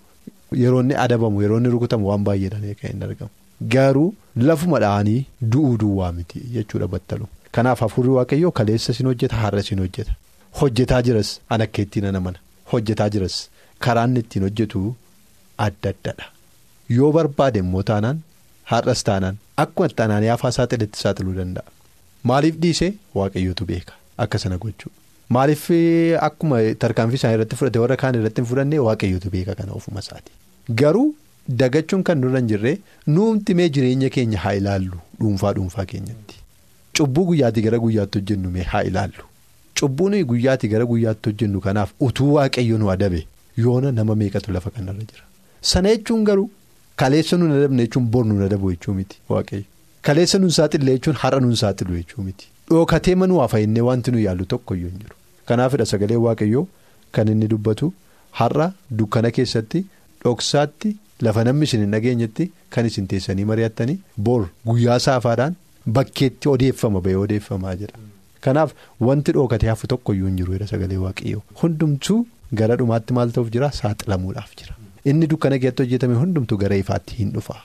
yeroo 0.64 0.82
inni 0.86 0.96
adabamu 1.06 1.42
yeroo 1.46 1.58
inni 1.62 1.70
rukutamu 1.76 2.08
waan 2.12 2.24
baay'eedhaan 2.30 2.76
kan 2.82 2.92
hin 2.94 3.04
argamu. 3.10 3.32
Garuu 3.76 4.08
lafuma 4.50 4.80
dha'anii 4.86 5.20
du'uu 5.54 5.78
duwwaa 5.84 6.12
miti 6.18 6.40
jechuudha 6.56 6.88
battalu. 6.96 7.28
Kanaaf 7.58 7.80
hafuurri 7.86 8.12
waaqayyoo 8.18 8.52
kaleessa 8.62 8.94
sin 8.98 9.08
hojjeta 9.12 9.36
har'a 9.44 9.64
sin 9.70 9.80
hojjeta. 9.84 10.14
Hojjetaa 10.62 11.02
jiras 11.08 11.32
an 11.56 11.62
akka 11.66 11.82
ittiin 11.86 12.20
mana 12.28 12.40
hojjetaa 12.74 13.10
jiras 13.16 13.36
karaan 13.86 14.18
ittiin 14.22 14.44
hojjetu 14.48 14.84
adda 15.68 15.90
addadha. 15.94 16.26
Yoo 16.98 17.12
barbaade 17.18 17.60
immoo 17.64 17.84
taanaan 17.92 18.20
har'as 18.72 19.04
taanaan 19.10 19.38
akkuma 19.64 19.88
itti 19.92 20.02
anaanii 20.08 20.32
afaa 20.38 20.52
saaxiletti 20.58 21.00
saaxiluu 21.04 21.36
danda'a. 21.42 21.66
Maaliif 22.32 22.56
dhiisee 22.64 22.92
waaqayyootu 23.20 23.66
beeka 23.72 23.94
akka 24.26 24.38
sana 24.44 24.58
gochuu 24.64 24.92
maaliif 25.38 25.66
akkuma 26.28 26.58
tarkaanfii 26.84 27.16
isaanii 27.22 27.36
irratti 27.40 27.56
fudhate 27.62 27.80
warra 27.84 27.98
kaan 28.04 28.16
irratti 28.20 28.42
hin 28.42 28.48
fudhanne 28.52 28.80
waaqayyootu 28.88 29.30
beeka 29.36 29.56
kana 29.60 29.72
ofuma 29.80 30.00
isaati. 30.06 30.32
Garuu 30.82 31.08
dagachuun 31.62 32.04
kan 32.10 32.18
nurra 32.24 32.40
hin 32.42 32.48
jirre 32.52 32.74
nuumti 33.16 33.54
mee 33.60 33.70
jireenya 33.78 34.10
keenya 34.16 34.40
haa 34.46 34.54
ilaallu 34.62 34.98
dhuunfaa 35.22 35.54
dhuunfaa 35.60 35.86
keenyatti. 35.94 36.36
Cubbuu 36.98 37.26
guyyaatii 37.32 37.62
gara 37.68 37.80
guyyaatti 37.86 38.20
hojjennu 38.20 38.50
mee 38.58 38.64
haa 38.74 38.84
ilaallu. 38.92 39.24
Cubbuun 39.80 40.16
guyyaatii 40.34 40.68
gara 40.74 40.86
guyyaatti 40.92 41.30
hojjennu 41.30 41.62
kanaaf 41.68 41.92
utuu 42.08 42.34
waaqayyo 42.34 42.78
nu 42.84 42.92
adabe 42.96 43.26
yoona 43.58 43.92
nama 43.92 44.16
meeqatu 44.22 44.52
lafa 44.58 44.70
kanarra 44.78 45.00
jira. 45.12 45.24
Sana 45.62 45.90
jechuun 45.96 46.24
garuu 46.30 46.50
kaleessa 47.04 47.38
nun 47.38 47.52
adabne 47.58 47.84
jechuun 47.86 48.06
bor 48.16 48.26
nun 48.26 48.42
adabu 48.48 48.72
jechuu 48.74 48.94
miti 49.00 49.18
waaqayyo. 49.30 49.66
Kaleessa 50.08 50.40
nun 50.40 50.50
saaxille 50.58 50.92
jechuun 50.98 51.16
har'a 51.24 51.40
nun 51.46 51.56
saaxilu 51.62 51.96
jechuu 52.00 52.24
miti. 52.28 52.48
Dhookatee 52.70 53.16
manuu 53.22 53.40
hafa'innee 53.44 53.82
wanti 53.90 54.12
nu 54.16 54.20
yaallu 54.26 54.46
tokkoyyuu 54.54 54.90
hin 54.92 55.00
jiru. 55.04 55.16
Kanaafidha 55.52 55.86
sagalee 55.92 56.16
waaqayyoo 56.26 56.68
kan 57.18 57.28
inni 57.34 57.48
dubbatu 57.54 57.94
har'a 58.40 58.72
dukkana 59.02 59.32
keessatti 59.38 59.86
dhoksaatti 60.24 60.96
lafa 61.28 61.44
namni 61.48 61.66
isin 61.70 61.82
hin 61.86 61.92
dhageenyetti 61.96 62.52
kan 62.76 62.86
isin 62.90 63.08
teessanii 63.14 63.46
mari'attanii 63.52 63.98
bor 64.30 64.42
guyyaa 64.72 65.00
saafaadhaan 65.08 65.56
bakkeetti 66.00 66.50
odeeffama 66.56 67.02
ba'ee 67.08 67.16
odeeffamaa 67.26 67.76
jira. 67.82 67.96
Kanaaf 68.46 68.72
wanti 69.08 69.32
dhookatee 69.38 69.70
hafu 69.74 69.88
tokkoyyuu 69.94 70.28
hin 70.32 70.38
jiru 70.42 70.68
sagalee 70.74 70.98
waaqayyoo 71.06 71.42
hundumtuu 71.64 72.20
gara 72.62 72.76
dhumaatti 72.84 73.14
maal 73.20 73.32
ta'uuf 73.38 73.50
jira 73.56 73.72
saaxilamuudhaaf 73.82 74.54
jira. 74.62 74.76
Inni 75.12 75.28
dukkana 75.34 75.58
keessatti 75.64 75.84
hojjetame 75.86 76.16
hundumtuu 76.22 76.58
gara 76.64 76.76
ifaatti 76.84 77.16
hin 77.20 77.30
dhufa 77.36 77.56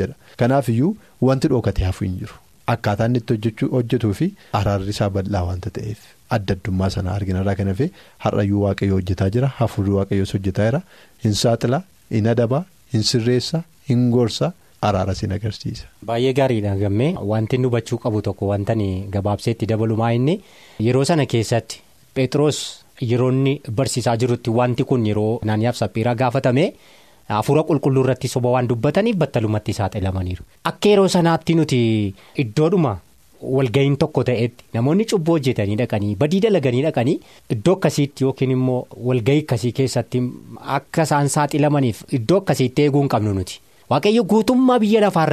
jedha. 0.00 0.14
Kanaaf 0.42 0.68
iyyuu 0.74 0.92
wanti 1.30 1.48
dhookatee 1.54 1.84
hafu 1.88 2.04
hin 2.04 2.14
jiru. 2.20 2.34
Akkaataa 2.74 3.06
inni 3.10 3.18
itti 3.24 3.66
hojjetuu 3.74 4.12
fi 4.20 4.26
araarri 4.60 4.90
isaa 4.94 5.10
bal'aa 5.16 5.42
waanta 5.48 5.70
ta'eef 5.76 6.00
adda 6.36 6.54
addummaa 6.58 6.88
sana 6.94 7.12
arginarraa 7.18 7.54
kan 7.60 7.68
hafe 7.72 7.86
har'ayyuu 8.24 8.62
waaqayyo 8.64 8.94
hojjetaa 8.98 9.28
jira 9.36 9.48
hafuurri 9.60 9.92
waaqayyoos 9.98 10.32
hojjetaa 10.36 10.66
jira 10.70 10.80
hin 11.24 11.34
saaxila 11.42 11.80
hin 12.16 12.26
adaba 12.34 12.60
hin 12.94 13.02
sirreessa 13.10 13.62
hin 13.88 14.02
gorsa 14.16 14.50
araara 14.88 15.14
sin 15.20 15.32
agarsiisa. 15.36 15.86
Baay'ee 16.10 16.32
gaariidha 16.40 16.74
gammee 16.82 17.08
wanti 17.32 17.56
inni 17.60 17.66
hubachuu 17.70 17.98
qabu 18.04 18.22
tokko 18.28 18.46
wanta 18.52 18.74
gabaabseetti 19.16 19.66
dabalumaa 19.72 20.10
inni 20.18 20.34
yeroo 20.88 21.04
sana 21.12 21.26
keessatti 21.36 21.80
Pheexroos 22.14 22.58
yeroo 23.00 23.30
inni 23.32 23.60
barsiisaa 23.80 24.16
jirutti 24.22 24.50
wanti 24.60 24.84
kun 24.84 25.06
yeroo 25.06 25.40
naanniyaaf 25.44 25.76
saphiiraa 25.82 26.14
gaafatame. 26.14 26.72
Hafuura 27.28 27.62
qulqulluu 27.68 28.02
irratti 28.04 28.28
soba 28.28 28.48
waan 28.54 28.68
dubbataniif 28.68 29.16
battalumatti 29.16 29.72
saaxilamaniiru. 29.78 30.44
Akka 30.64 30.88
yeroo 30.88 31.08
sanaatti 31.14 31.54
nuti 31.54 31.80
iddoodhuma 32.44 32.96
walga'iin 33.56 33.96
tokko 34.02 34.24
ta'etti 34.28 34.64
namoonni 34.74 35.04
cubbuu 35.10 35.34
hojjetanii 35.36 35.76
dhaqanii 35.80 36.14
badii 36.22 36.40
dalaganii 36.44 36.82
dhaqanii 36.86 37.16
iddoo 37.56 37.74
akkasiitti 37.78 38.24
yookiin 38.24 38.50
immoo 38.56 38.80
walga'ii 39.10 39.42
akkasii 39.44 39.72
keessatti 39.80 40.22
akka 40.78 41.02
isaan 41.08 41.28
saaxilamaniif 41.34 42.00
iddoo 42.18 42.38
akkasiitti 42.42 42.82
eeguu 42.86 43.00
hin 43.04 43.08
qabnu 43.14 43.34
nuti. 43.36 43.60
Waaqayyo 43.90 44.24
guutummaa 44.32 44.78
biyya 44.84 45.00
lafaa 45.06 45.26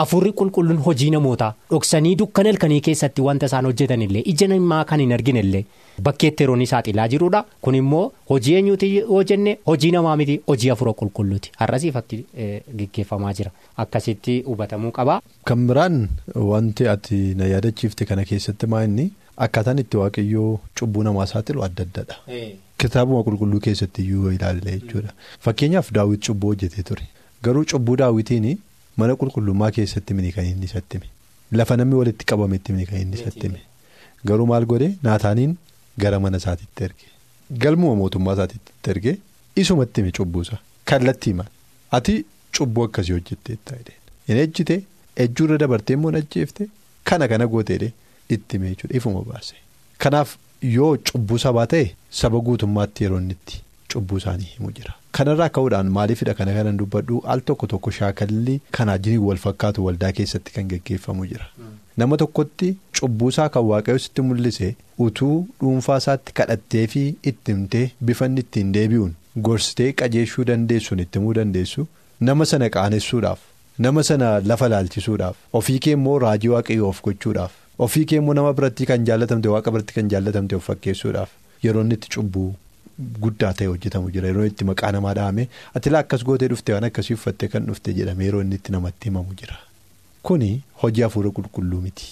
hafuurri 0.00 0.32
qulqulluun 0.40 0.78
hojii 0.88 1.10
namootaa 1.16 1.52
dhoksanii 1.74 2.14
dukkana 2.22 2.48
halkanii 2.54 2.80
keessatti 2.88 3.22
wanta 3.28 3.46
isaan 3.52 3.64
hojjetanillee 3.70 4.22
ija 4.34 4.48
namaa 4.54 4.84
kan 4.92 5.00
hin 5.04 5.12
arginellee 5.18 5.64
bakkeetti 6.08 6.42
yeroon 6.44 6.64
saaxilaa 6.72 7.08
jirudha 7.14 7.44
kun 7.66 7.74
immoo 7.80 8.04
hojii 8.30 8.54
eenyuuti 8.60 8.90
yoo 8.96 9.22
jenne 9.30 9.58
hojii 9.66 9.90
namaa 9.96 10.16
miti? 10.16 10.36
Hojii 10.46 10.68
hafuura 10.72 10.92
qulqulluuti. 11.00 11.50
Har'asii 11.58 11.90
fakki 11.92 12.24
gaggeeffamaa 12.78 13.32
jira. 13.40 13.50
Akkasitti 13.76 14.40
hubatamuu 14.46 14.90
qaba. 14.98 15.20
Kan 15.44 15.66
biraan 15.68 16.08
wanti 16.34 16.88
ati 16.88 17.18
na 17.40 17.46
yaadachiifte 17.52 18.04
kana 18.04 18.24
keessatti 18.24 18.66
maa 18.66 18.82
inni? 18.84 19.10
Akkaataan 19.36 19.78
itti 19.84 19.96
waaqayyoo 19.96 20.58
cubbuu 20.80 21.02
namaa 21.02 21.26
saaxilu 21.26 21.64
adda 21.68 21.82
addadha. 21.88 22.16
Kitaabuma 22.78 23.22
qulqulluu 23.28 23.60
keessatti 23.68 24.02
iyyuu 24.02 24.30
ilaalle 24.38 24.70
jechuudha. 24.78 25.12
Fakkeenyaaf 25.40 25.92
daawwit 25.92 26.26
cubbuu 26.26 26.48
hojjetee 26.54 26.82
ture. 26.82 27.02
Garuu 27.42 27.64
cubbuu 27.64 27.96
daawwitiin. 27.96 28.58
Mana 28.96 29.14
qulqullummaa 29.20 29.70
keessatti 29.76 30.14
mini 30.14 30.32
kan 30.32 30.44
inni 30.46 30.64
isatti 30.70 30.98
hime 30.98 31.08
lafa 31.60 31.76
namni 31.76 31.94
walitti 32.00 32.24
qabametti 32.32 32.72
mini 32.72 32.86
kan 32.86 33.00
inni 33.00 33.16
isatti 33.20 33.46
hime 33.48 33.60
garuu 34.24 34.46
maal 34.46 34.66
godhe? 34.72 34.88
Naataaniin 35.02 35.56
gara 35.98 36.20
mana 36.20 36.36
isaatiitti 36.42 36.84
erge. 36.84 37.06
Galmuma 37.62 37.94
mootummaa 38.02 38.34
isaatiitti 38.38 38.90
erge. 38.94 39.18
Isumatti 39.56 40.00
hime 40.00 40.12
cubbuusa 40.18 40.58
kallattii 40.84 41.30
himan 41.32 41.46
ati 41.98 42.24
cubbuu 42.58 42.84
akkasii 42.84 43.12
hojjetteetta 43.18 43.76
hin 44.28 44.36
ejjite. 44.44 44.82
Ejjuurra 45.16 45.58
dabartee 45.58 45.94
immoo 45.98 46.12
ajjeefte. 46.22 46.68
Kana 47.04 47.28
kana 47.28 47.46
gooteedhe 47.46 47.92
itti 48.28 48.56
hime 48.56 48.68
jechuudha. 48.74 48.96
Ifuma 48.96 49.22
baase. 49.32 49.54
Kanaaf 49.98 50.36
yoo 50.62 50.96
cubbuu 51.10 51.38
sabaa 51.38 51.66
ta'e 51.66 51.94
saba 52.10 52.38
guutummaatti 52.46 53.04
yeroo 53.04 53.18
inni 53.20 53.32
itti 53.38 53.62
cubbuu 53.92 54.18
isaanii 54.18 54.44
himu 54.56 54.72
jira. 54.72 54.94
Kanarraa 55.18 55.48
ka'uudhaan 55.56 55.88
maaliifidha 55.96 56.34
kana 56.38 56.52
kanan 56.56 56.76
dubbadhu 56.80 57.20
al 57.34 57.40
tokko 57.50 57.66
tokko 57.72 57.90
shaakalli 57.98 58.54
kanaa 58.76 58.98
jiniin 59.06 59.24
wal 59.28 59.40
fakkaatu 59.44 59.84
waldaa 59.86 60.12
keessatti 60.18 60.52
kan 60.56 60.68
geggeeffamu 60.72 61.26
jira. 61.30 61.46
Nama 62.02 62.16
tokkotti 62.22 62.68
cubbuusaa 62.98 63.48
kan 63.56 63.64
waaqayyo 63.70 63.98
sitti 64.04 64.22
mul'ise 64.28 64.68
utuu 65.06 65.34
dhuunfaa 65.62 65.96
isaatti 66.04 66.32
kadhattee 66.40 66.86
fi 66.94 67.02
itti 67.32 67.52
himtee 67.56 67.82
bifanni 68.10 68.40
ittiin 68.46 68.70
deebi'uun 68.76 69.12
gorsitee 69.48 69.90
qajeeshuu 70.02 70.44
dandeessuun 70.52 71.02
itti 71.06 71.18
himuu 71.22 71.34
dandeessu 71.40 71.86
nama 72.30 72.46
sana 72.52 72.70
qaanessuudhaaf 72.78 73.38
nama 73.86 74.02
sana 74.12 74.30
lafa 74.52 74.68
laalchisuudhaaf 74.76 75.36
ofii 75.60 75.78
kee 75.86 75.92
immoo 75.98 76.18
raajii 76.26 76.48
waaqayyoo 76.56 76.88
of 76.94 77.02
gochuudhaaf 77.10 77.52
ofii 77.88 78.04
kee 78.12 78.16
immoo 78.22 78.34
nama 78.40 78.52
biratti 78.62 78.86
kan 78.94 79.04
jaallatamte 79.12 79.48
waaqa 79.58 79.70
biratti 79.76 79.94
kan 80.00 80.08
jaallatamte 80.16 80.56
of 80.62 80.66
fakkeessuudhaaf 80.72 81.30
yeroo 81.66 81.82
inni 81.86 81.94
itti 82.00 82.08
cubbuu. 82.16 82.50
Guddaa 83.20 83.52
ta'e 83.58 83.66
hojjetamu 83.72 84.10
jira 84.14 84.28
yeroo 84.28 84.44
itti 84.50 84.64
maqaa 84.70 84.92
namaa 84.96 85.14
dhahame 85.18 85.48
ati 85.74 85.90
laa 85.90 85.98
akkas 86.04 86.24
gootee 86.24 86.48
dhufte 86.52 86.72
waan 86.74 86.84
akkasii 86.88 87.14
uffattee 87.18 87.48
kan 87.48 87.66
dhufte 87.66 87.94
jedhame 87.98 88.24
yeroo 88.24 88.40
inni 88.46 88.54
itti 88.60 88.72
namatti 88.72 89.08
himamu 89.10 89.34
jira. 89.42 89.56
Kuni 90.22 90.50
hojii 90.82 91.02
hafuura 91.02 91.30
qulqulluu 91.38 91.80
miti. 91.86 92.06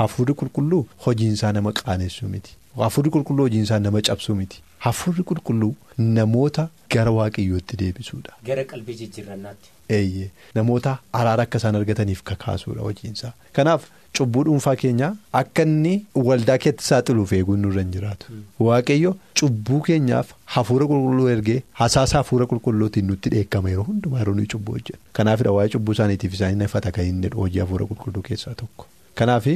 Hafuurri 0.00 0.34
qulqulluu 0.34 0.86
hojiinsaa 1.06 1.52
nama 1.52 1.72
qaanessuu 1.72 2.28
miti. 2.28 2.56
Hafuurri 2.76 3.10
qulqulluu 3.10 3.44
hojiin 3.46 3.62
isaa 3.68 3.78
nama 3.78 4.00
cabsuu 4.02 4.34
miti. 4.34 4.62
Hafuurri 4.78 5.22
qulqulluu 5.30 5.74
namoota 5.98 6.68
gara 6.90 7.10
waaqayyootti 7.18 7.76
deebisuudha. 7.82 8.32
Gara 8.46 8.64
qalbii 8.64 8.94
jijjiirrannaatti. 9.00 9.68
Eeyyee 9.88 10.30
namoota 10.54 10.98
araara 11.12 11.42
akka 11.42 11.58
isaan 11.58 11.76
argataniif 11.76 12.22
kakaasuudha 12.30 12.80
hojiinsaa. 12.88 13.32
Kanaaf 13.52 13.84
cubbuu 14.18 14.42
dhuunfaa 14.46 14.74
keenyaa 14.82 15.10
akka 15.40 15.62
inni 15.68 15.92
waldaa 16.28 16.56
keetti 16.64 16.84
saaxiluuf 16.88 17.32
eeguun 17.38 17.60
nurra 17.66 17.82
hin 17.84 17.92
jiraatu. 17.94 18.26
Waaqayyo 18.66 19.12
cubbuu 19.40 19.80
keenyaaf 19.88 20.32
hafuura 20.56 20.86
qulqulluu 20.90 21.28
ergee 21.34 21.62
hasaasa 21.80 22.18
hafuura 22.18 22.46
qulqulluutiin 22.50 23.06
nutti 23.12 23.30
dheekkama 23.34 23.70
yeroo 23.72 23.84
hundumaa 23.90 24.18
yeroo 24.22 24.34
nuyi 24.40 24.46
cubbuu 24.54 24.74
hojjennu. 24.76 25.00
Kanaafidha 25.20 25.52
waa'ee 25.58 25.68
cubbuu 25.76 25.92
isaaniitiif 25.98 26.34
isaan 26.38 26.50
hin 26.56 26.60
ifata 26.68 26.92
kan 26.98 27.06
inni 27.12 27.30
hojii 27.42 27.60
hafuura 27.64 27.86
qulqulluu 27.92 28.22
keessaa 28.28 28.54
tokko. 28.64 28.86
Kanaaf 29.20 29.46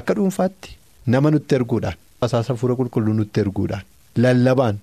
akka 0.00 0.14
dhuunfaatti 0.20 0.76
nama 1.14 1.30
nutti 1.34 1.54
erguudhaan 1.60 1.96
hasaasa 2.20 2.52
hafuura 2.54 2.74
qulqulluu 2.80 3.14
nutti 3.20 3.40
erguudhaan 3.44 3.84
lallabaan 4.24 4.78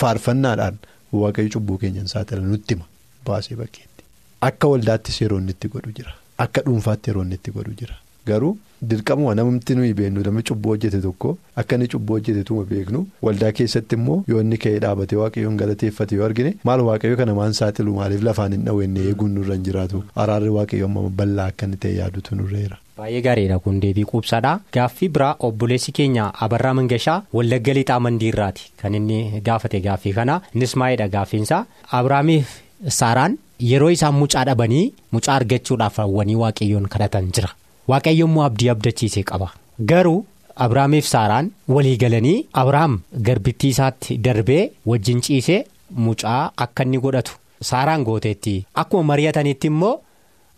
faarfannaadhaan 0.00 0.78
waaqayyo 1.20 1.50
cubbuu 1.56 1.78
keenyan 1.84 2.06
saaxila 2.14 2.40
nutti 2.54 2.74
hima 2.74 2.84
baasee 3.28 3.56
bakkeetti. 3.60 4.04
Akka 4.48 4.68
waldaattis 4.72 5.20
yeroo 5.22 5.38
inni 5.42 5.52
itti 5.56 5.68
godhu 5.74 5.92
jira. 6.00 6.12
Akka 6.44 6.60
dhuunfaatti 6.66 7.10
yeroo 7.10 7.22
inni 7.28 7.34
itti 7.40 7.50
godhu 7.56 7.74
jira. 7.80 7.94
Garuu 8.26 8.52
dirqamuma 8.90 9.34
namatti 9.38 9.74
nuyi 9.78 9.94
beeknu 10.00 10.22
namni 10.26 10.42
cubbuu 10.50 10.70
hojjete 10.74 11.00
tokko 11.06 11.36
akka 11.62 11.76
inni 11.76 11.88
cubbuu 11.94 12.14
hojjetetuma 12.18 12.64
beeknu 12.72 13.00
waldaa 13.28 13.52
keessatti 13.60 13.94
immoo 14.00 14.18
yoo 14.32 14.40
inni 14.46 14.58
ka'ee 14.64 14.78
dhaabatee 14.84 15.18
waaqayyoon 15.22 15.56
galateeffate 15.62 16.14
yoo 16.18 16.24
argine 16.28 16.52
maal 16.70 16.80
waaqayyo 16.88 17.16
kana 17.22 17.34
maan 17.40 17.52
saaxilu 17.60 17.94
maaliif 18.00 18.22
lafaan 18.28 18.52
hin 18.56 18.64
dhawenne 18.68 19.00
eeguun 19.08 19.34
nurra 19.38 19.54
hin 19.58 19.64
jiraatu 19.70 20.02
araarri 20.26 20.48
waaqayyo 20.58 20.86
amma 20.90 21.02
bal'aa 21.22 21.46
akka 21.54 21.66
inni 21.70 21.76
ta'e 21.86 21.94
yaadutu 21.98 22.34
nurreera. 22.42 22.76
Baay'ee 22.98 23.20
gaariidha 23.26 23.58
kun 23.64 23.76
deebii 23.82 24.04
quubsaadha. 24.12 24.52
Gaaffii 24.76 25.08
biraa 25.16 25.34
obboleessi 25.48 25.92
keenya 25.98 26.24
Abarraa 26.46 26.72
Mangashaa 26.78 27.18
Wallagga 27.36 27.74
Lixaa 27.78 27.98
Mandiirraati 28.06 28.64
kan 28.82 28.94
inni 29.00 29.18
gaafate 29.48 29.80
gaaffii 29.84 30.12
kana 30.16 30.40
innis 30.54 30.74
maayidha 30.82 31.08
gaaffiinsa 31.12 31.60
Abiraamiif 31.98 32.56
Saaraan 32.96 33.38
yeroo 33.68 33.90
isaan 33.98 34.14
mucaa 34.22 34.44
dhabanii 34.48 34.82
mucaa 35.12 35.34
argachuudhaaf 35.40 35.96
hawwanii 36.02 36.34
waaqayyoon 36.42 36.88
kadhatan 36.94 37.30
jira. 37.38 37.48
Waaqayyo 37.88 38.26
immoo 38.26 38.42
abdii 38.44 38.68
abdachiisee 38.74 39.22
qaba. 39.22 39.48
Garuu 39.90 40.24
Abiraamiif 40.56 41.06
Saaraan 41.06 41.50
walii 41.68 41.96
galanii 41.96 42.46
Abiraam 42.52 43.00
garbittii 43.28 43.68
isaatti 43.74 44.18
darbee 44.18 44.70
wajjin 44.86 45.20
ciisee 45.26 45.64
mucaa 45.90 46.50
akka 46.64 46.82
inni 46.84 46.98
godhatu 47.04 47.32
Saaraan 47.70 48.04
gooteetti 48.04 48.54
akkuma 48.74 49.02
mari'atanitti 49.12 49.66
immoo. 49.72 50.00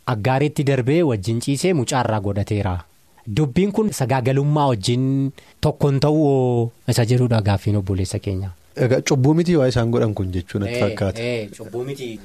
Aggaariitti 0.07 0.65
darbee 0.71 1.03
wajjin 1.03 1.41
ciisee 1.41 1.73
mucaarraa 1.75 2.21
godhateera. 2.21 2.79
Dubbiin 3.37 3.73
kun 3.73 3.93
sagaagalummaa 3.99 4.67
wajjin 4.73 5.05
tokkoon 5.61 6.01
ta'uu 6.01 6.71
isa 6.89 7.05
jedhudha 7.05 7.41
gaaffiin 7.43 7.77
obboleessa 7.77 8.19
keenya. 8.19 8.51
Egaa 8.77 9.01
cubbuu 9.09 9.35
miti 9.35 9.57
waa 9.57 9.69
isaan 9.69 9.91
godhan 9.91 10.15
kun 10.15 10.33
jechuun 10.33 10.65
natti 10.65 10.81
fakkaata. 10.81 11.23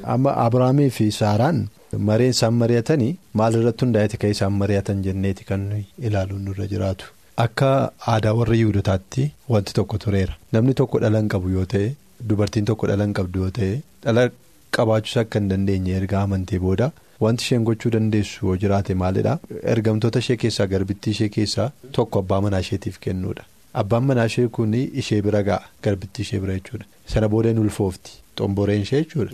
Amma 0.03 0.33
Abiraamii 0.45 0.89
fi 0.89 1.11
Saaraan 1.11 1.67
mareen 2.09 2.29
isaan 2.35 2.53
mari'atanii 2.61 3.11
maal 3.41 3.55
irratti 3.59 3.85
hundaa'eeti 3.85 4.17
kan 4.23 4.29
isaan 4.35 4.53
mari'atan 4.61 5.03
jenneeti 5.07 5.43
kan 5.51 5.67
ilaaluun 6.09 6.45
nurra 6.49 6.67
jiraatu. 6.73 7.05
Akka 7.45 7.69
aadaa 8.13 8.33
warra 8.39 8.55
Yihudotaatti 8.55 9.31
wanti 9.53 9.73
tokko 9.79 9.97
tureera. 10.05 10.33
Namni 10.51 10.73
tokko 10.81 10.99
dhala 11.03 11.19
hin 11.23 11.29
qabu 11.33 11.49
yoo 11.55 11.65
ta'e 11.73 11.95
dubartiin 12.29 12.65
tokko 12.69 12.87
dhala 12.91 13.03
hin 13.09 13.13
qabdu 13.19 13.39
yoo 13.45 13.51
ta'e 13.57 13.71
dhala 14.05 14.29
qabaachuus 14.77 15.17
akka 15.23 15.39
hin 15.39 15.49
dandeenye 15.53 15.97
erga 16.01 16.21
amantee 16.21 16.59
booda. 16.67 16.91
Wanti 17.23 17.43
isheen 17.47 17.63
gochuu 17.67 17.91
dandeessu 17.95 18.45
yoo 18.47 18.55
jiraate 18.63 18.93
maalidha 19.01 19.37
ergamtoota 19.75 20.19
ishee 20.25 20.37
keessaa 20.45 20.67
garbittii 20.73 21.11
ishee 21.17 21.29
keessaa 21.37 21.69
tokko 21.99 22.19
abbaa 22.25 22.41
manaa 22.47 22.59
isheetiif 22.67 22.99
kennuudha. 23.07 23.43
Abbaan 23.81 24.03
manaa 24.09 24.25
ishee 24.31 24.47
kun 24.57 24.73
ishee 24.83 25.21
bira 25.29 25.43
ga'a 25.49 25.61
garbittii 25.87 26.23
ishee 26.27 26.39
bira 26.43 26.53
jechuudha. 26.59 26.85
Sana 27.13 27.27
booda 27.35 27.49
hin 27.53 27.59
ulfoofti 27.65 28.11
xomboreen 28.41 28.81
ishee 28.85 29.01
jechuudha. 29.03 29.31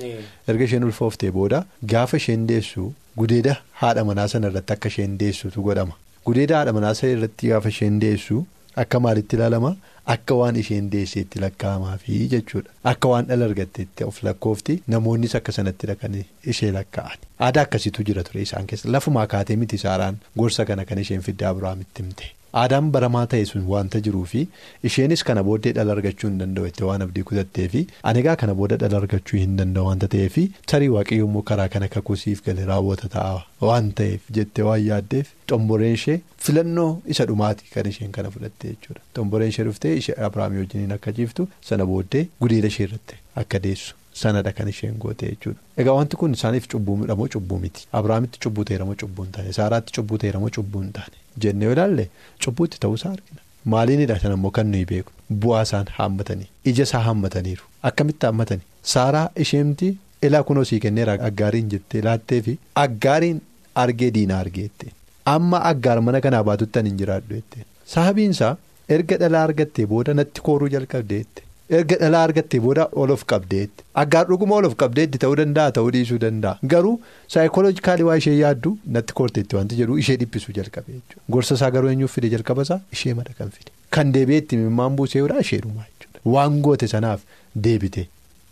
Erga 0.47 0.63
isheen 0.69 0.83
ulfooftee 0.87 1.31
booda 1.37 1.65
gaafa 1.93 2.17
isheen 2.23 2.47
deessu 2.53 2.93
gudeeda 3.19 3.55
haadha 3.83 4.03
manaa 4.09 4.27
sana 4.33 4.47
irratti 4.53 4.73
akka 4.77 4.89
isheen 4.95 5.17
deessutu 5.21 5.61
godhama. 5.69 5.93
Gudeeda 6.25 6.57
haadha 6.57 6.73
manaa 6.79 6.93
sana 6.99 7.13
irratti 7.17 7.47
gaafa 7.53 7.69
isheen 7.75 7.99
deessu 8.01 8.43
akka 8.83 8.99
maalitti 9.05 9.35
ilaalama 9.35 9.71
akka 10.15 10.35
waan 10.41 10.55
isheen 10.61 10.89
deesseetti 10.91 11.39
lakkaa'amaafi 11.43 12.19
jechuudha. 12.33 12.69
Akka 12.91 13.09
waan 13.11 13.25
dhala 13.29 13.45
argatteetti 13.49 14.03
of 14.09 14.23
lakkoofti 14.27 14.81
namoonnis 14.93 15.35
akka 15.39 15.51
sanatti 15.57 15.87
dhaqan 15.91 16.15
ishee 16.53 16.71
lakkaa'an. 16.77 17.17
Aadaa 17.39 17.63
akkasiitu 17.67 18.03
jira 18.09 18.23
ture 18.27 18.41
isaan 18.47 18.67
keessa 18.67 18.91
lafumaa 18.97 19.27
kaatee 19.33 19.55
miti 19.63 19.77
saaraan 19.85 20.17
gorsa 20.39 20.65
kana 20.65 20.85
kan 20.85 20.99
isheen 21.05 21.21
fiddaa 21.27 21.49
Abiraamitti 21.55 22.03
himte. 22.03 22.31
Aadaan 22.59 22.87
baramaa 22.93 23.25
ta'e 23.31 23.45
sun 23.49 23.65
wanta 23.73 23.99
jiruufi 24.05 24.41
isheenis 24.89 25.23
kana 25.27 25.43
booddee 25.49 25.71
dhala 25.77 25.93
argachuu 25.97 26.29
hin 26.29 26.39
danda'u 26.41 26.87
waan 26.89 27.01
abdii 27.05 27.23
kutatteefi 27.29 27.83
ani 28.11 28.19
egaa 28.23 28.35
kana 28.41 28.53
booda 28.61 28.77
dhala 28.81 28.97
argachuu 29.03 29.39
hin 29.43 29.53
danda'u 29.59 29.85
wanta 29.89 30.07
ta'eefi 30.15 30.43
tarii 30.73 30.89
waaqayyo 30.95 31.25
immoo 31.29 31.41
karaa 31.51 31.67
kana 31.75 31.87
kakuusiif 31.93 32.43
galee 32.49 32.65
raawwata 32.71 33.09
ta'a 33.15 33.37
waan 33.69 33.91
ta'eef 34.01 34.27
jettee 34.39 34.65
waan 34.69 34.83
yaaddeef 34.89 35.31
xomboreen 35.53 35.93
ishee 35.99 36.17
filannoo 36.49 36.89
isa 37.15 37.25
dhumaati 37.31 37.71
kan 37.77 37.87
isheen 37.93 38.11
kana 38.19 38.31
fudhatte 38.35 38.67
jechuudha. 38.73 39.01
Xomboreen 39.15 39.49
ishee 39.55 39.65
dhuftee 39.69 39.95
ishee 40.03 40.15
Abiraamii 40.29 40.59
wajjiniin 40.65 40.91
akka 40.99 41.11
jiiftu 41.21 41.47
sana 41.71 41.85
booddee 41.93 42.27
gudeeda 42.41 42.67
ishee 42.75 42.83
irratti 42.89 43.15
akka 43.45 43.59
deessu. 43.67 43.95
Sanadha 44.13 44.51
kan 44.53 44.67
isheen 44.67 44.95
goote 45.03 45.25
jechuudha. 45.29 45.59
Egaa 45.77 45.93
wanti 45.97 46.17
kun 46.21 46.33
isaaniif 46.37 46.67
cubbuudha 46.73 47.15
moo 47.15 47.27
cubbuu 47.35 47.59
miti? 47.65 47.87
Abiraamitti 47.99 48.39
cubbuu 48.45 48.63
ta'eera 48.69 48.85
moo 48.85 48.95
cubbuu 49.03 49.23
hin 49.23 49.31
taane? 49.37 49.53
Saaraatti 49.59 49.93
cubbuu 49.97 50.17
ta'eera 50.23 50.39
moo 50.43 50.49
cubbuu 50.57 50.81
hin 50.83 50.91
taane? 50.97 51.15
Jennee 51.45 51.65
yoo 51.69 51.73
ilaalle 51.77 52.07
cubbuutti 52.45 52.79
ta'uusaa 52.85 53.11
argina. 53.17 53.41
Maaliinidha 53.73 54.19
sana 54.23 54.33
immoo 54.39 54.51
kan 54.57 54.67
nuyi 54.71 54.85
beeku? 54.93 55.11
Bu'aa 55.43 55.61
isaan 55.67 55.87
haammatanii. 55.97 56.47
Ija 56.71 56.83
isaa 56.89 56.99
haammataniiru. 57.09 57.63
Akkamitti 57.89 58.25
haammatanii? 58.25 58.65
Saaraa 58.93 59.29
isheemti 59.45 59.91
ilaa 60.29 60.43
kunoo 60.49 60.63
sii 60.71 60.79
kenneera 60.85 61.13
aggaariin 61.29 61.69
jettee 61.75 62.01
laattee 62.07 62.41
fi 62.47 62.57
aggaariin 62.85 63.41
argee 63.83 64.11
diina 64.17 64.39
argeette. 64.39 64.91
Amma 65.35 65.59
aggaar 65.69 66.01
mana 66.07 66.21
kanaa 66.25 66.43
baatutti 66.49 66.79
ani 66.79 66.89
hin 66.89 66.97
jiraadhu 67.03 67.33
jettee. 67.39 67.63
Sababiinsaa 67.93 68.51
erga 68.97 69.17
dhalaa 69.23 69.43
argattee 69.49 69.85
booda 69.93 70.13
natti 70.19 70.41
kooruu 70.49 70.69
jalqabdeette. 70.75 71.43
Erga 71.77 71.95
dhalaa 72.01 72.21
argattee 72.27 72.59
booda 72.65 72.85
ol 73.03 73.11
of 73.15 73.21
qabdeetti 73.31 73.83
aggaar 74.03 74.23
dhuguma 74.31 74.55
ol 74.61 74.65
of 74.69 74.75
qabdeetti 74.83 75.17
ta'uu 75.23 75.35
danda'a 75.41 75.71
ta'uu 75.77 75.91
dhiisuu 75.95 76.17
danda'a. 76.23 76.57
Garuu 76.73 76.95
saayikooloojikaalii 77.35 78.07
waa 78.09 78.17
ishee 78.21 78.33
yaaddu 78.39 78.71
natti 78.97 79.13
koorteetti 79.19 79.55
wanti 79.59 79.75
jedhu 79.81 79.97
ishee 80.03 80.17
dhiphisuu 80.23 80.53
jalqabe 80.57 80.91
jechuudha. 80.95 81.23
Gorsa 81.35 81.55
isaa 81.59 81.71
garuu 81.75 81.89
eenyuuf 81.93 82.13
fide 82.17 82.29
jalqabasaa 82.35 82.79
ishee 82.97 83.13
mada 83.19 83.33
kan 83.39 83.49
fide. 83.57 83.71
Kan 83.97 84.11
deebi'eetti 84.17 84.57
mimmaan 84.63 84.95
buuseedhaa 84.99 85.39
isheedhumaa 85.47 85.85
jechuudha. 85.89 86.19
Waan 86.35 86.59
goote 86.67 86.87
sanaaf 86.95 87.21
deebite 87.67 88.03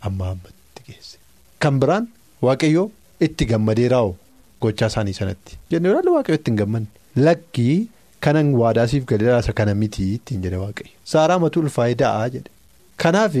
amma 0.08 0.30
ammatti 0.34 0.82
geesse. 0.88 1.16
Kan 1.64 1.80
biraan 1.84 2.08
waaqayyoo 2.48 2.86
itti 3.28 3.46
gammadee 3.52 3.88
raawwu 3.94 4.14
gochaa 4.66 4.88
isaanii 4.94 5.14
sanatti. 5.20 5.58
Jennee 5.74 5.90
ilaalu 5.92 6.14
waaqayyoo 6.16 6.40
itti 6.40 6.50
hin 6.54 6.58
gammanne. 6.62 6.88
Lakkii 7.26 7.76
kanan 8.26 8.54
waadaasiif 8.62 9.04
gadaasa 9.12 9.52
kana 9.60 9.74
miti 9.82 10.08
ittiin 10.14 10.42
jedhe 10.46 10.56
waaqayyo 10.62 10.94
saaraa 11.12 11.38
matuu 11.44 11.62
ulfaayida'aa 11.66 12.28
jedhe. 12.36 12.50
Kanaaf 13.04 13.34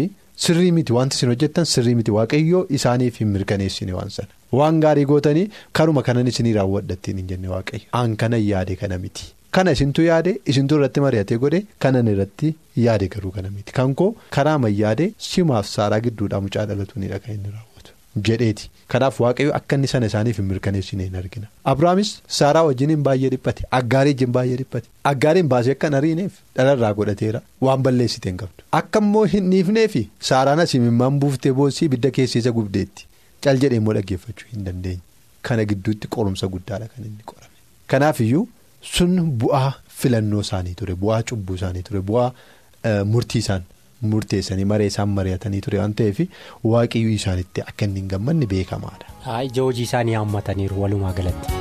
sirrii 0.44 0.70
miti 0.76 0.92
wanti 0.98 1.16
isin 1.16 1.28
hojjettan 1.32 1.64
sirrii 1.72 1.94
miti. 1.98 2.10
Waaqayyoo 2.18 2.62
isaaniif 2.78 3.18
hin 3.22 3.28
mirkaneessine 3.34 3.92
waan 3.98 4.10
sana. 4.16 4.28
Waan 4.58 4.80
gaarii 4.84 5.04
gootanii 5.10 5.50
karuma 5.80 6.02
kanan 6.08 6.26
isinii 6.32 6.54
raawwadhattiin 6.58 7.18
hin 7.22 7.28
jenne 7.32 7.48
waaqayyo. 7.54 7.86
Aan 8.00 8.16
kanan 8.22 8.42
yaade 8.46 8.76
kana 8.82 8.98
miti. 9.04 9.26
Kana 9.56 9.72
isintu 9.76 10.02
yaade 10.06 10.32
isintu 10.52 10.76
irratti 10.78 11.00
mari'atee 11.06 11.38
godhe 11.44 11.60
kanan 11.84 12.08
irratti 12.14 12.54
yaade 12.86 13.08
garuu 13.14 13.32
kana 13.36 13.50
miti. 13.56 13.72
Kan 13.78 13.94
koo 14.02 14.10
karaa 14.36 14.58
mayyaade 14.64 15.06
simaaf 15.30 15.66
saaraa 15.76 16.00
gidduudhaa 16.06 16.40
mucaa 16.46 16.66
dhalatuunidha 16.70 17.18
kan 17.24 17.34
inni 17.36 17.50
raawwatu 17.56 17.69
jedheeti. 18.28 18.70
Kanaaf 18.92 19.20
waaqayyo 19.20 19.52
akka 19.58 19.76
inni 19.78 19.88
sana 19.92 20.06
isaaniif 20.10 20.36
hin 20.42 20.46
mirkaneessine 20.52 21.04
hin 21.08 21.16
argina. 21.22 21.46
Abrahaamis 21.72 22.12
saaraa 22.38 22.62
wajjiniin 22.68 23.02
baay'ee 23.08 23.30
dhiphate. 23.34 23.64
Aggaarii 23.78 24.12
wajjin 24.14 24.32
baay'ee 24.36 24.56
dhiphate. 24.62 24.88
Aggaariin 25.12 25.48
baasee 25.52 25.72
akka 25.76 25.86
hin 25.90 25.94
ariineef 26.00 26.32
dhalarraa 26.56 26.92
godhateera. 27.02 27.40
Waan 27.68 27.82
balleessite 27.88 28.28
hin 28.32 28.36
qabdu. 28.42 28.64
Akka 28.80 28.98
immoo 29.06 29.24
hin 29.34 29.50
dhiifneefi 29.54 30.02
saaraan 30.30 30.60
asii 30.66 30.80
mimmaan 30.86 31.20
buuftee 31.24 31.52
boossii 31.60 31.86
ibidda 31.92 32.10
keessa 32.20 32.52
gubdeetti 32.60 33.06
cal 33.46 33.58
jedhee 33.66 33.76
immoo 33.84 33.94
dhaggeeffachuu 33.98 34.48
hin 34.54 34.64
dandeenye. 34.70 35.00
Kana 35.48 35.64
gidduutti 35.64 36.08
qorumsa 36.16 36.46
guddaadha 36.54 36.88
kan 36.94 37.04
inni 37.10 37.22
qorame. 37.32 37.54
Kanaaf 37.86 38.20
iyyuu 38.26 38.48
sun 38.94 39.14
bu'aa 39.44 39.72
filannoo 40.00 40.40
isaanii 40.46 40.74
ture 40.80 40.94
bu'aa 41.04 41.22
cubbuu 41.30 41.54
isaanii 41.60 41.82
ture 41.88 42.00
bu'aa 42.10 42.32
murtii 43.12 43.38
isaan 43.44 43.62
murteessanii 44.12 44.64
maree 44.72 44.86
isaan 44.92 45.08
mari'atanii 45.18 45.60
ture 45.66 45.78
waan 45.82 45.94
ta'eef 46.02 46.20
waaqiyyuu 46.74 47.14
isaanitti 47.18 47.64
akka 47.66 47.84
inni 47.90 48.00
hin 48.04 48.08
gammanne 48.14 48.46
beekamaadha. 48.54 49.06
Ija 49.50 49.62
hojii 49.68 49.88
isaanii 49.90 50.14
haammataniiru 50.20 50.82
walumaa 50.82 51.12
galatti. 51.20 51.58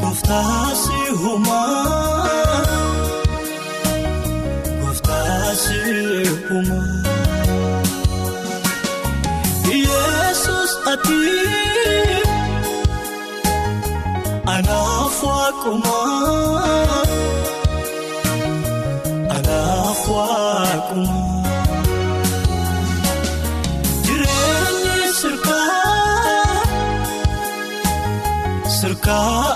Gooftaasi 0.00 0.98
uumaa 1.28 2.05
sirkaa 29.06 29.55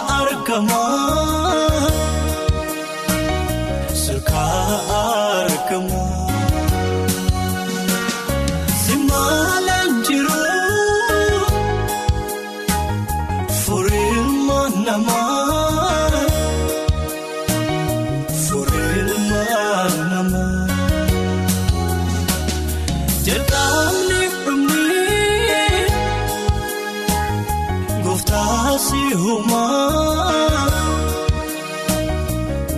si 28.79 29.15
humaa 29.15 30.67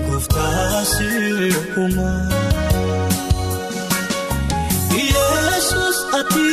gooftaa 0.09 0.85
si 0.85 1.11
humaa. 1.75 2.29
Yesus 5.13 5.97
ati 6.19 6.51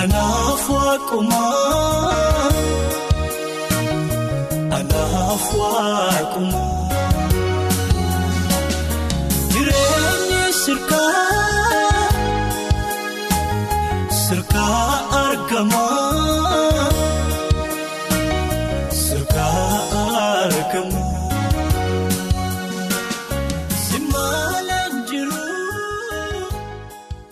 anaaf 0.00 0.64
waaqumaa 0.70 2.50
anaaf 4.78 5.44
waaqumaa 5.60 6.71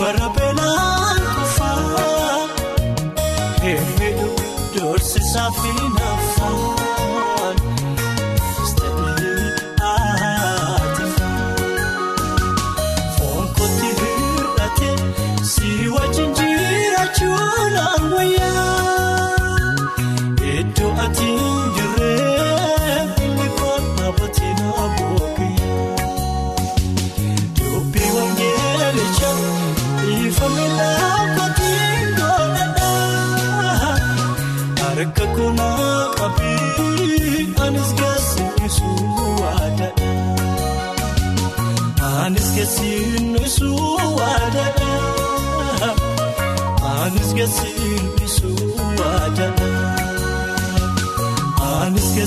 inni 0.00 0.57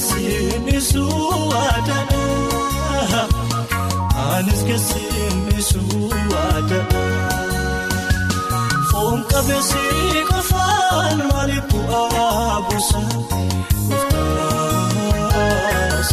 Anis 0.01 0.13
keessiin 0.13 0.67
isuu 0.77 1.49
waadana. 1.51 2.21
Anis 4.35 4.61
keessiin 4.67 5.37
isuu 5.59 6.09
waadana. 6.31 7.01
Foon 8.91 9.19
qabeessi 9.31 9.85
qofaan 10.29 11.17
maaliif 11.29 11.65
bu'aa 11.71 12.57
buusa? 12.69 13.01
Gooftaas 15.11 16.09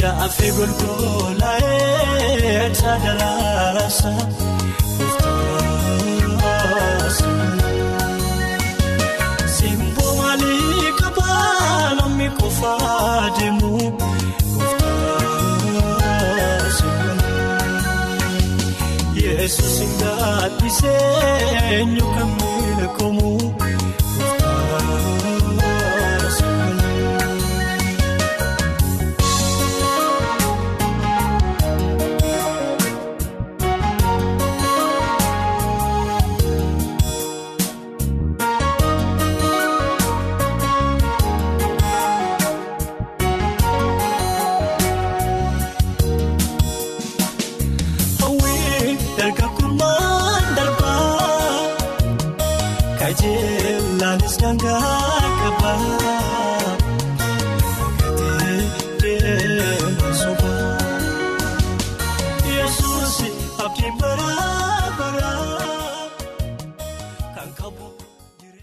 Jaafi 0.00 0.48
golgolaa'ee 0.56 2.66
taadalaasa 2.80 4.12
gooftaasi. 4.98 5.79
Qofaa 12.38 13.24
deemu 13.38 13.70
gooftaasi. 15.74 16.88
Yesuus 19.22 19.76
hin 19.80 19.92
gaaddisee 20.00 21.04
eenyu 21.76 22.06
kan 22.16 22.30
beekamu 22.40 23.30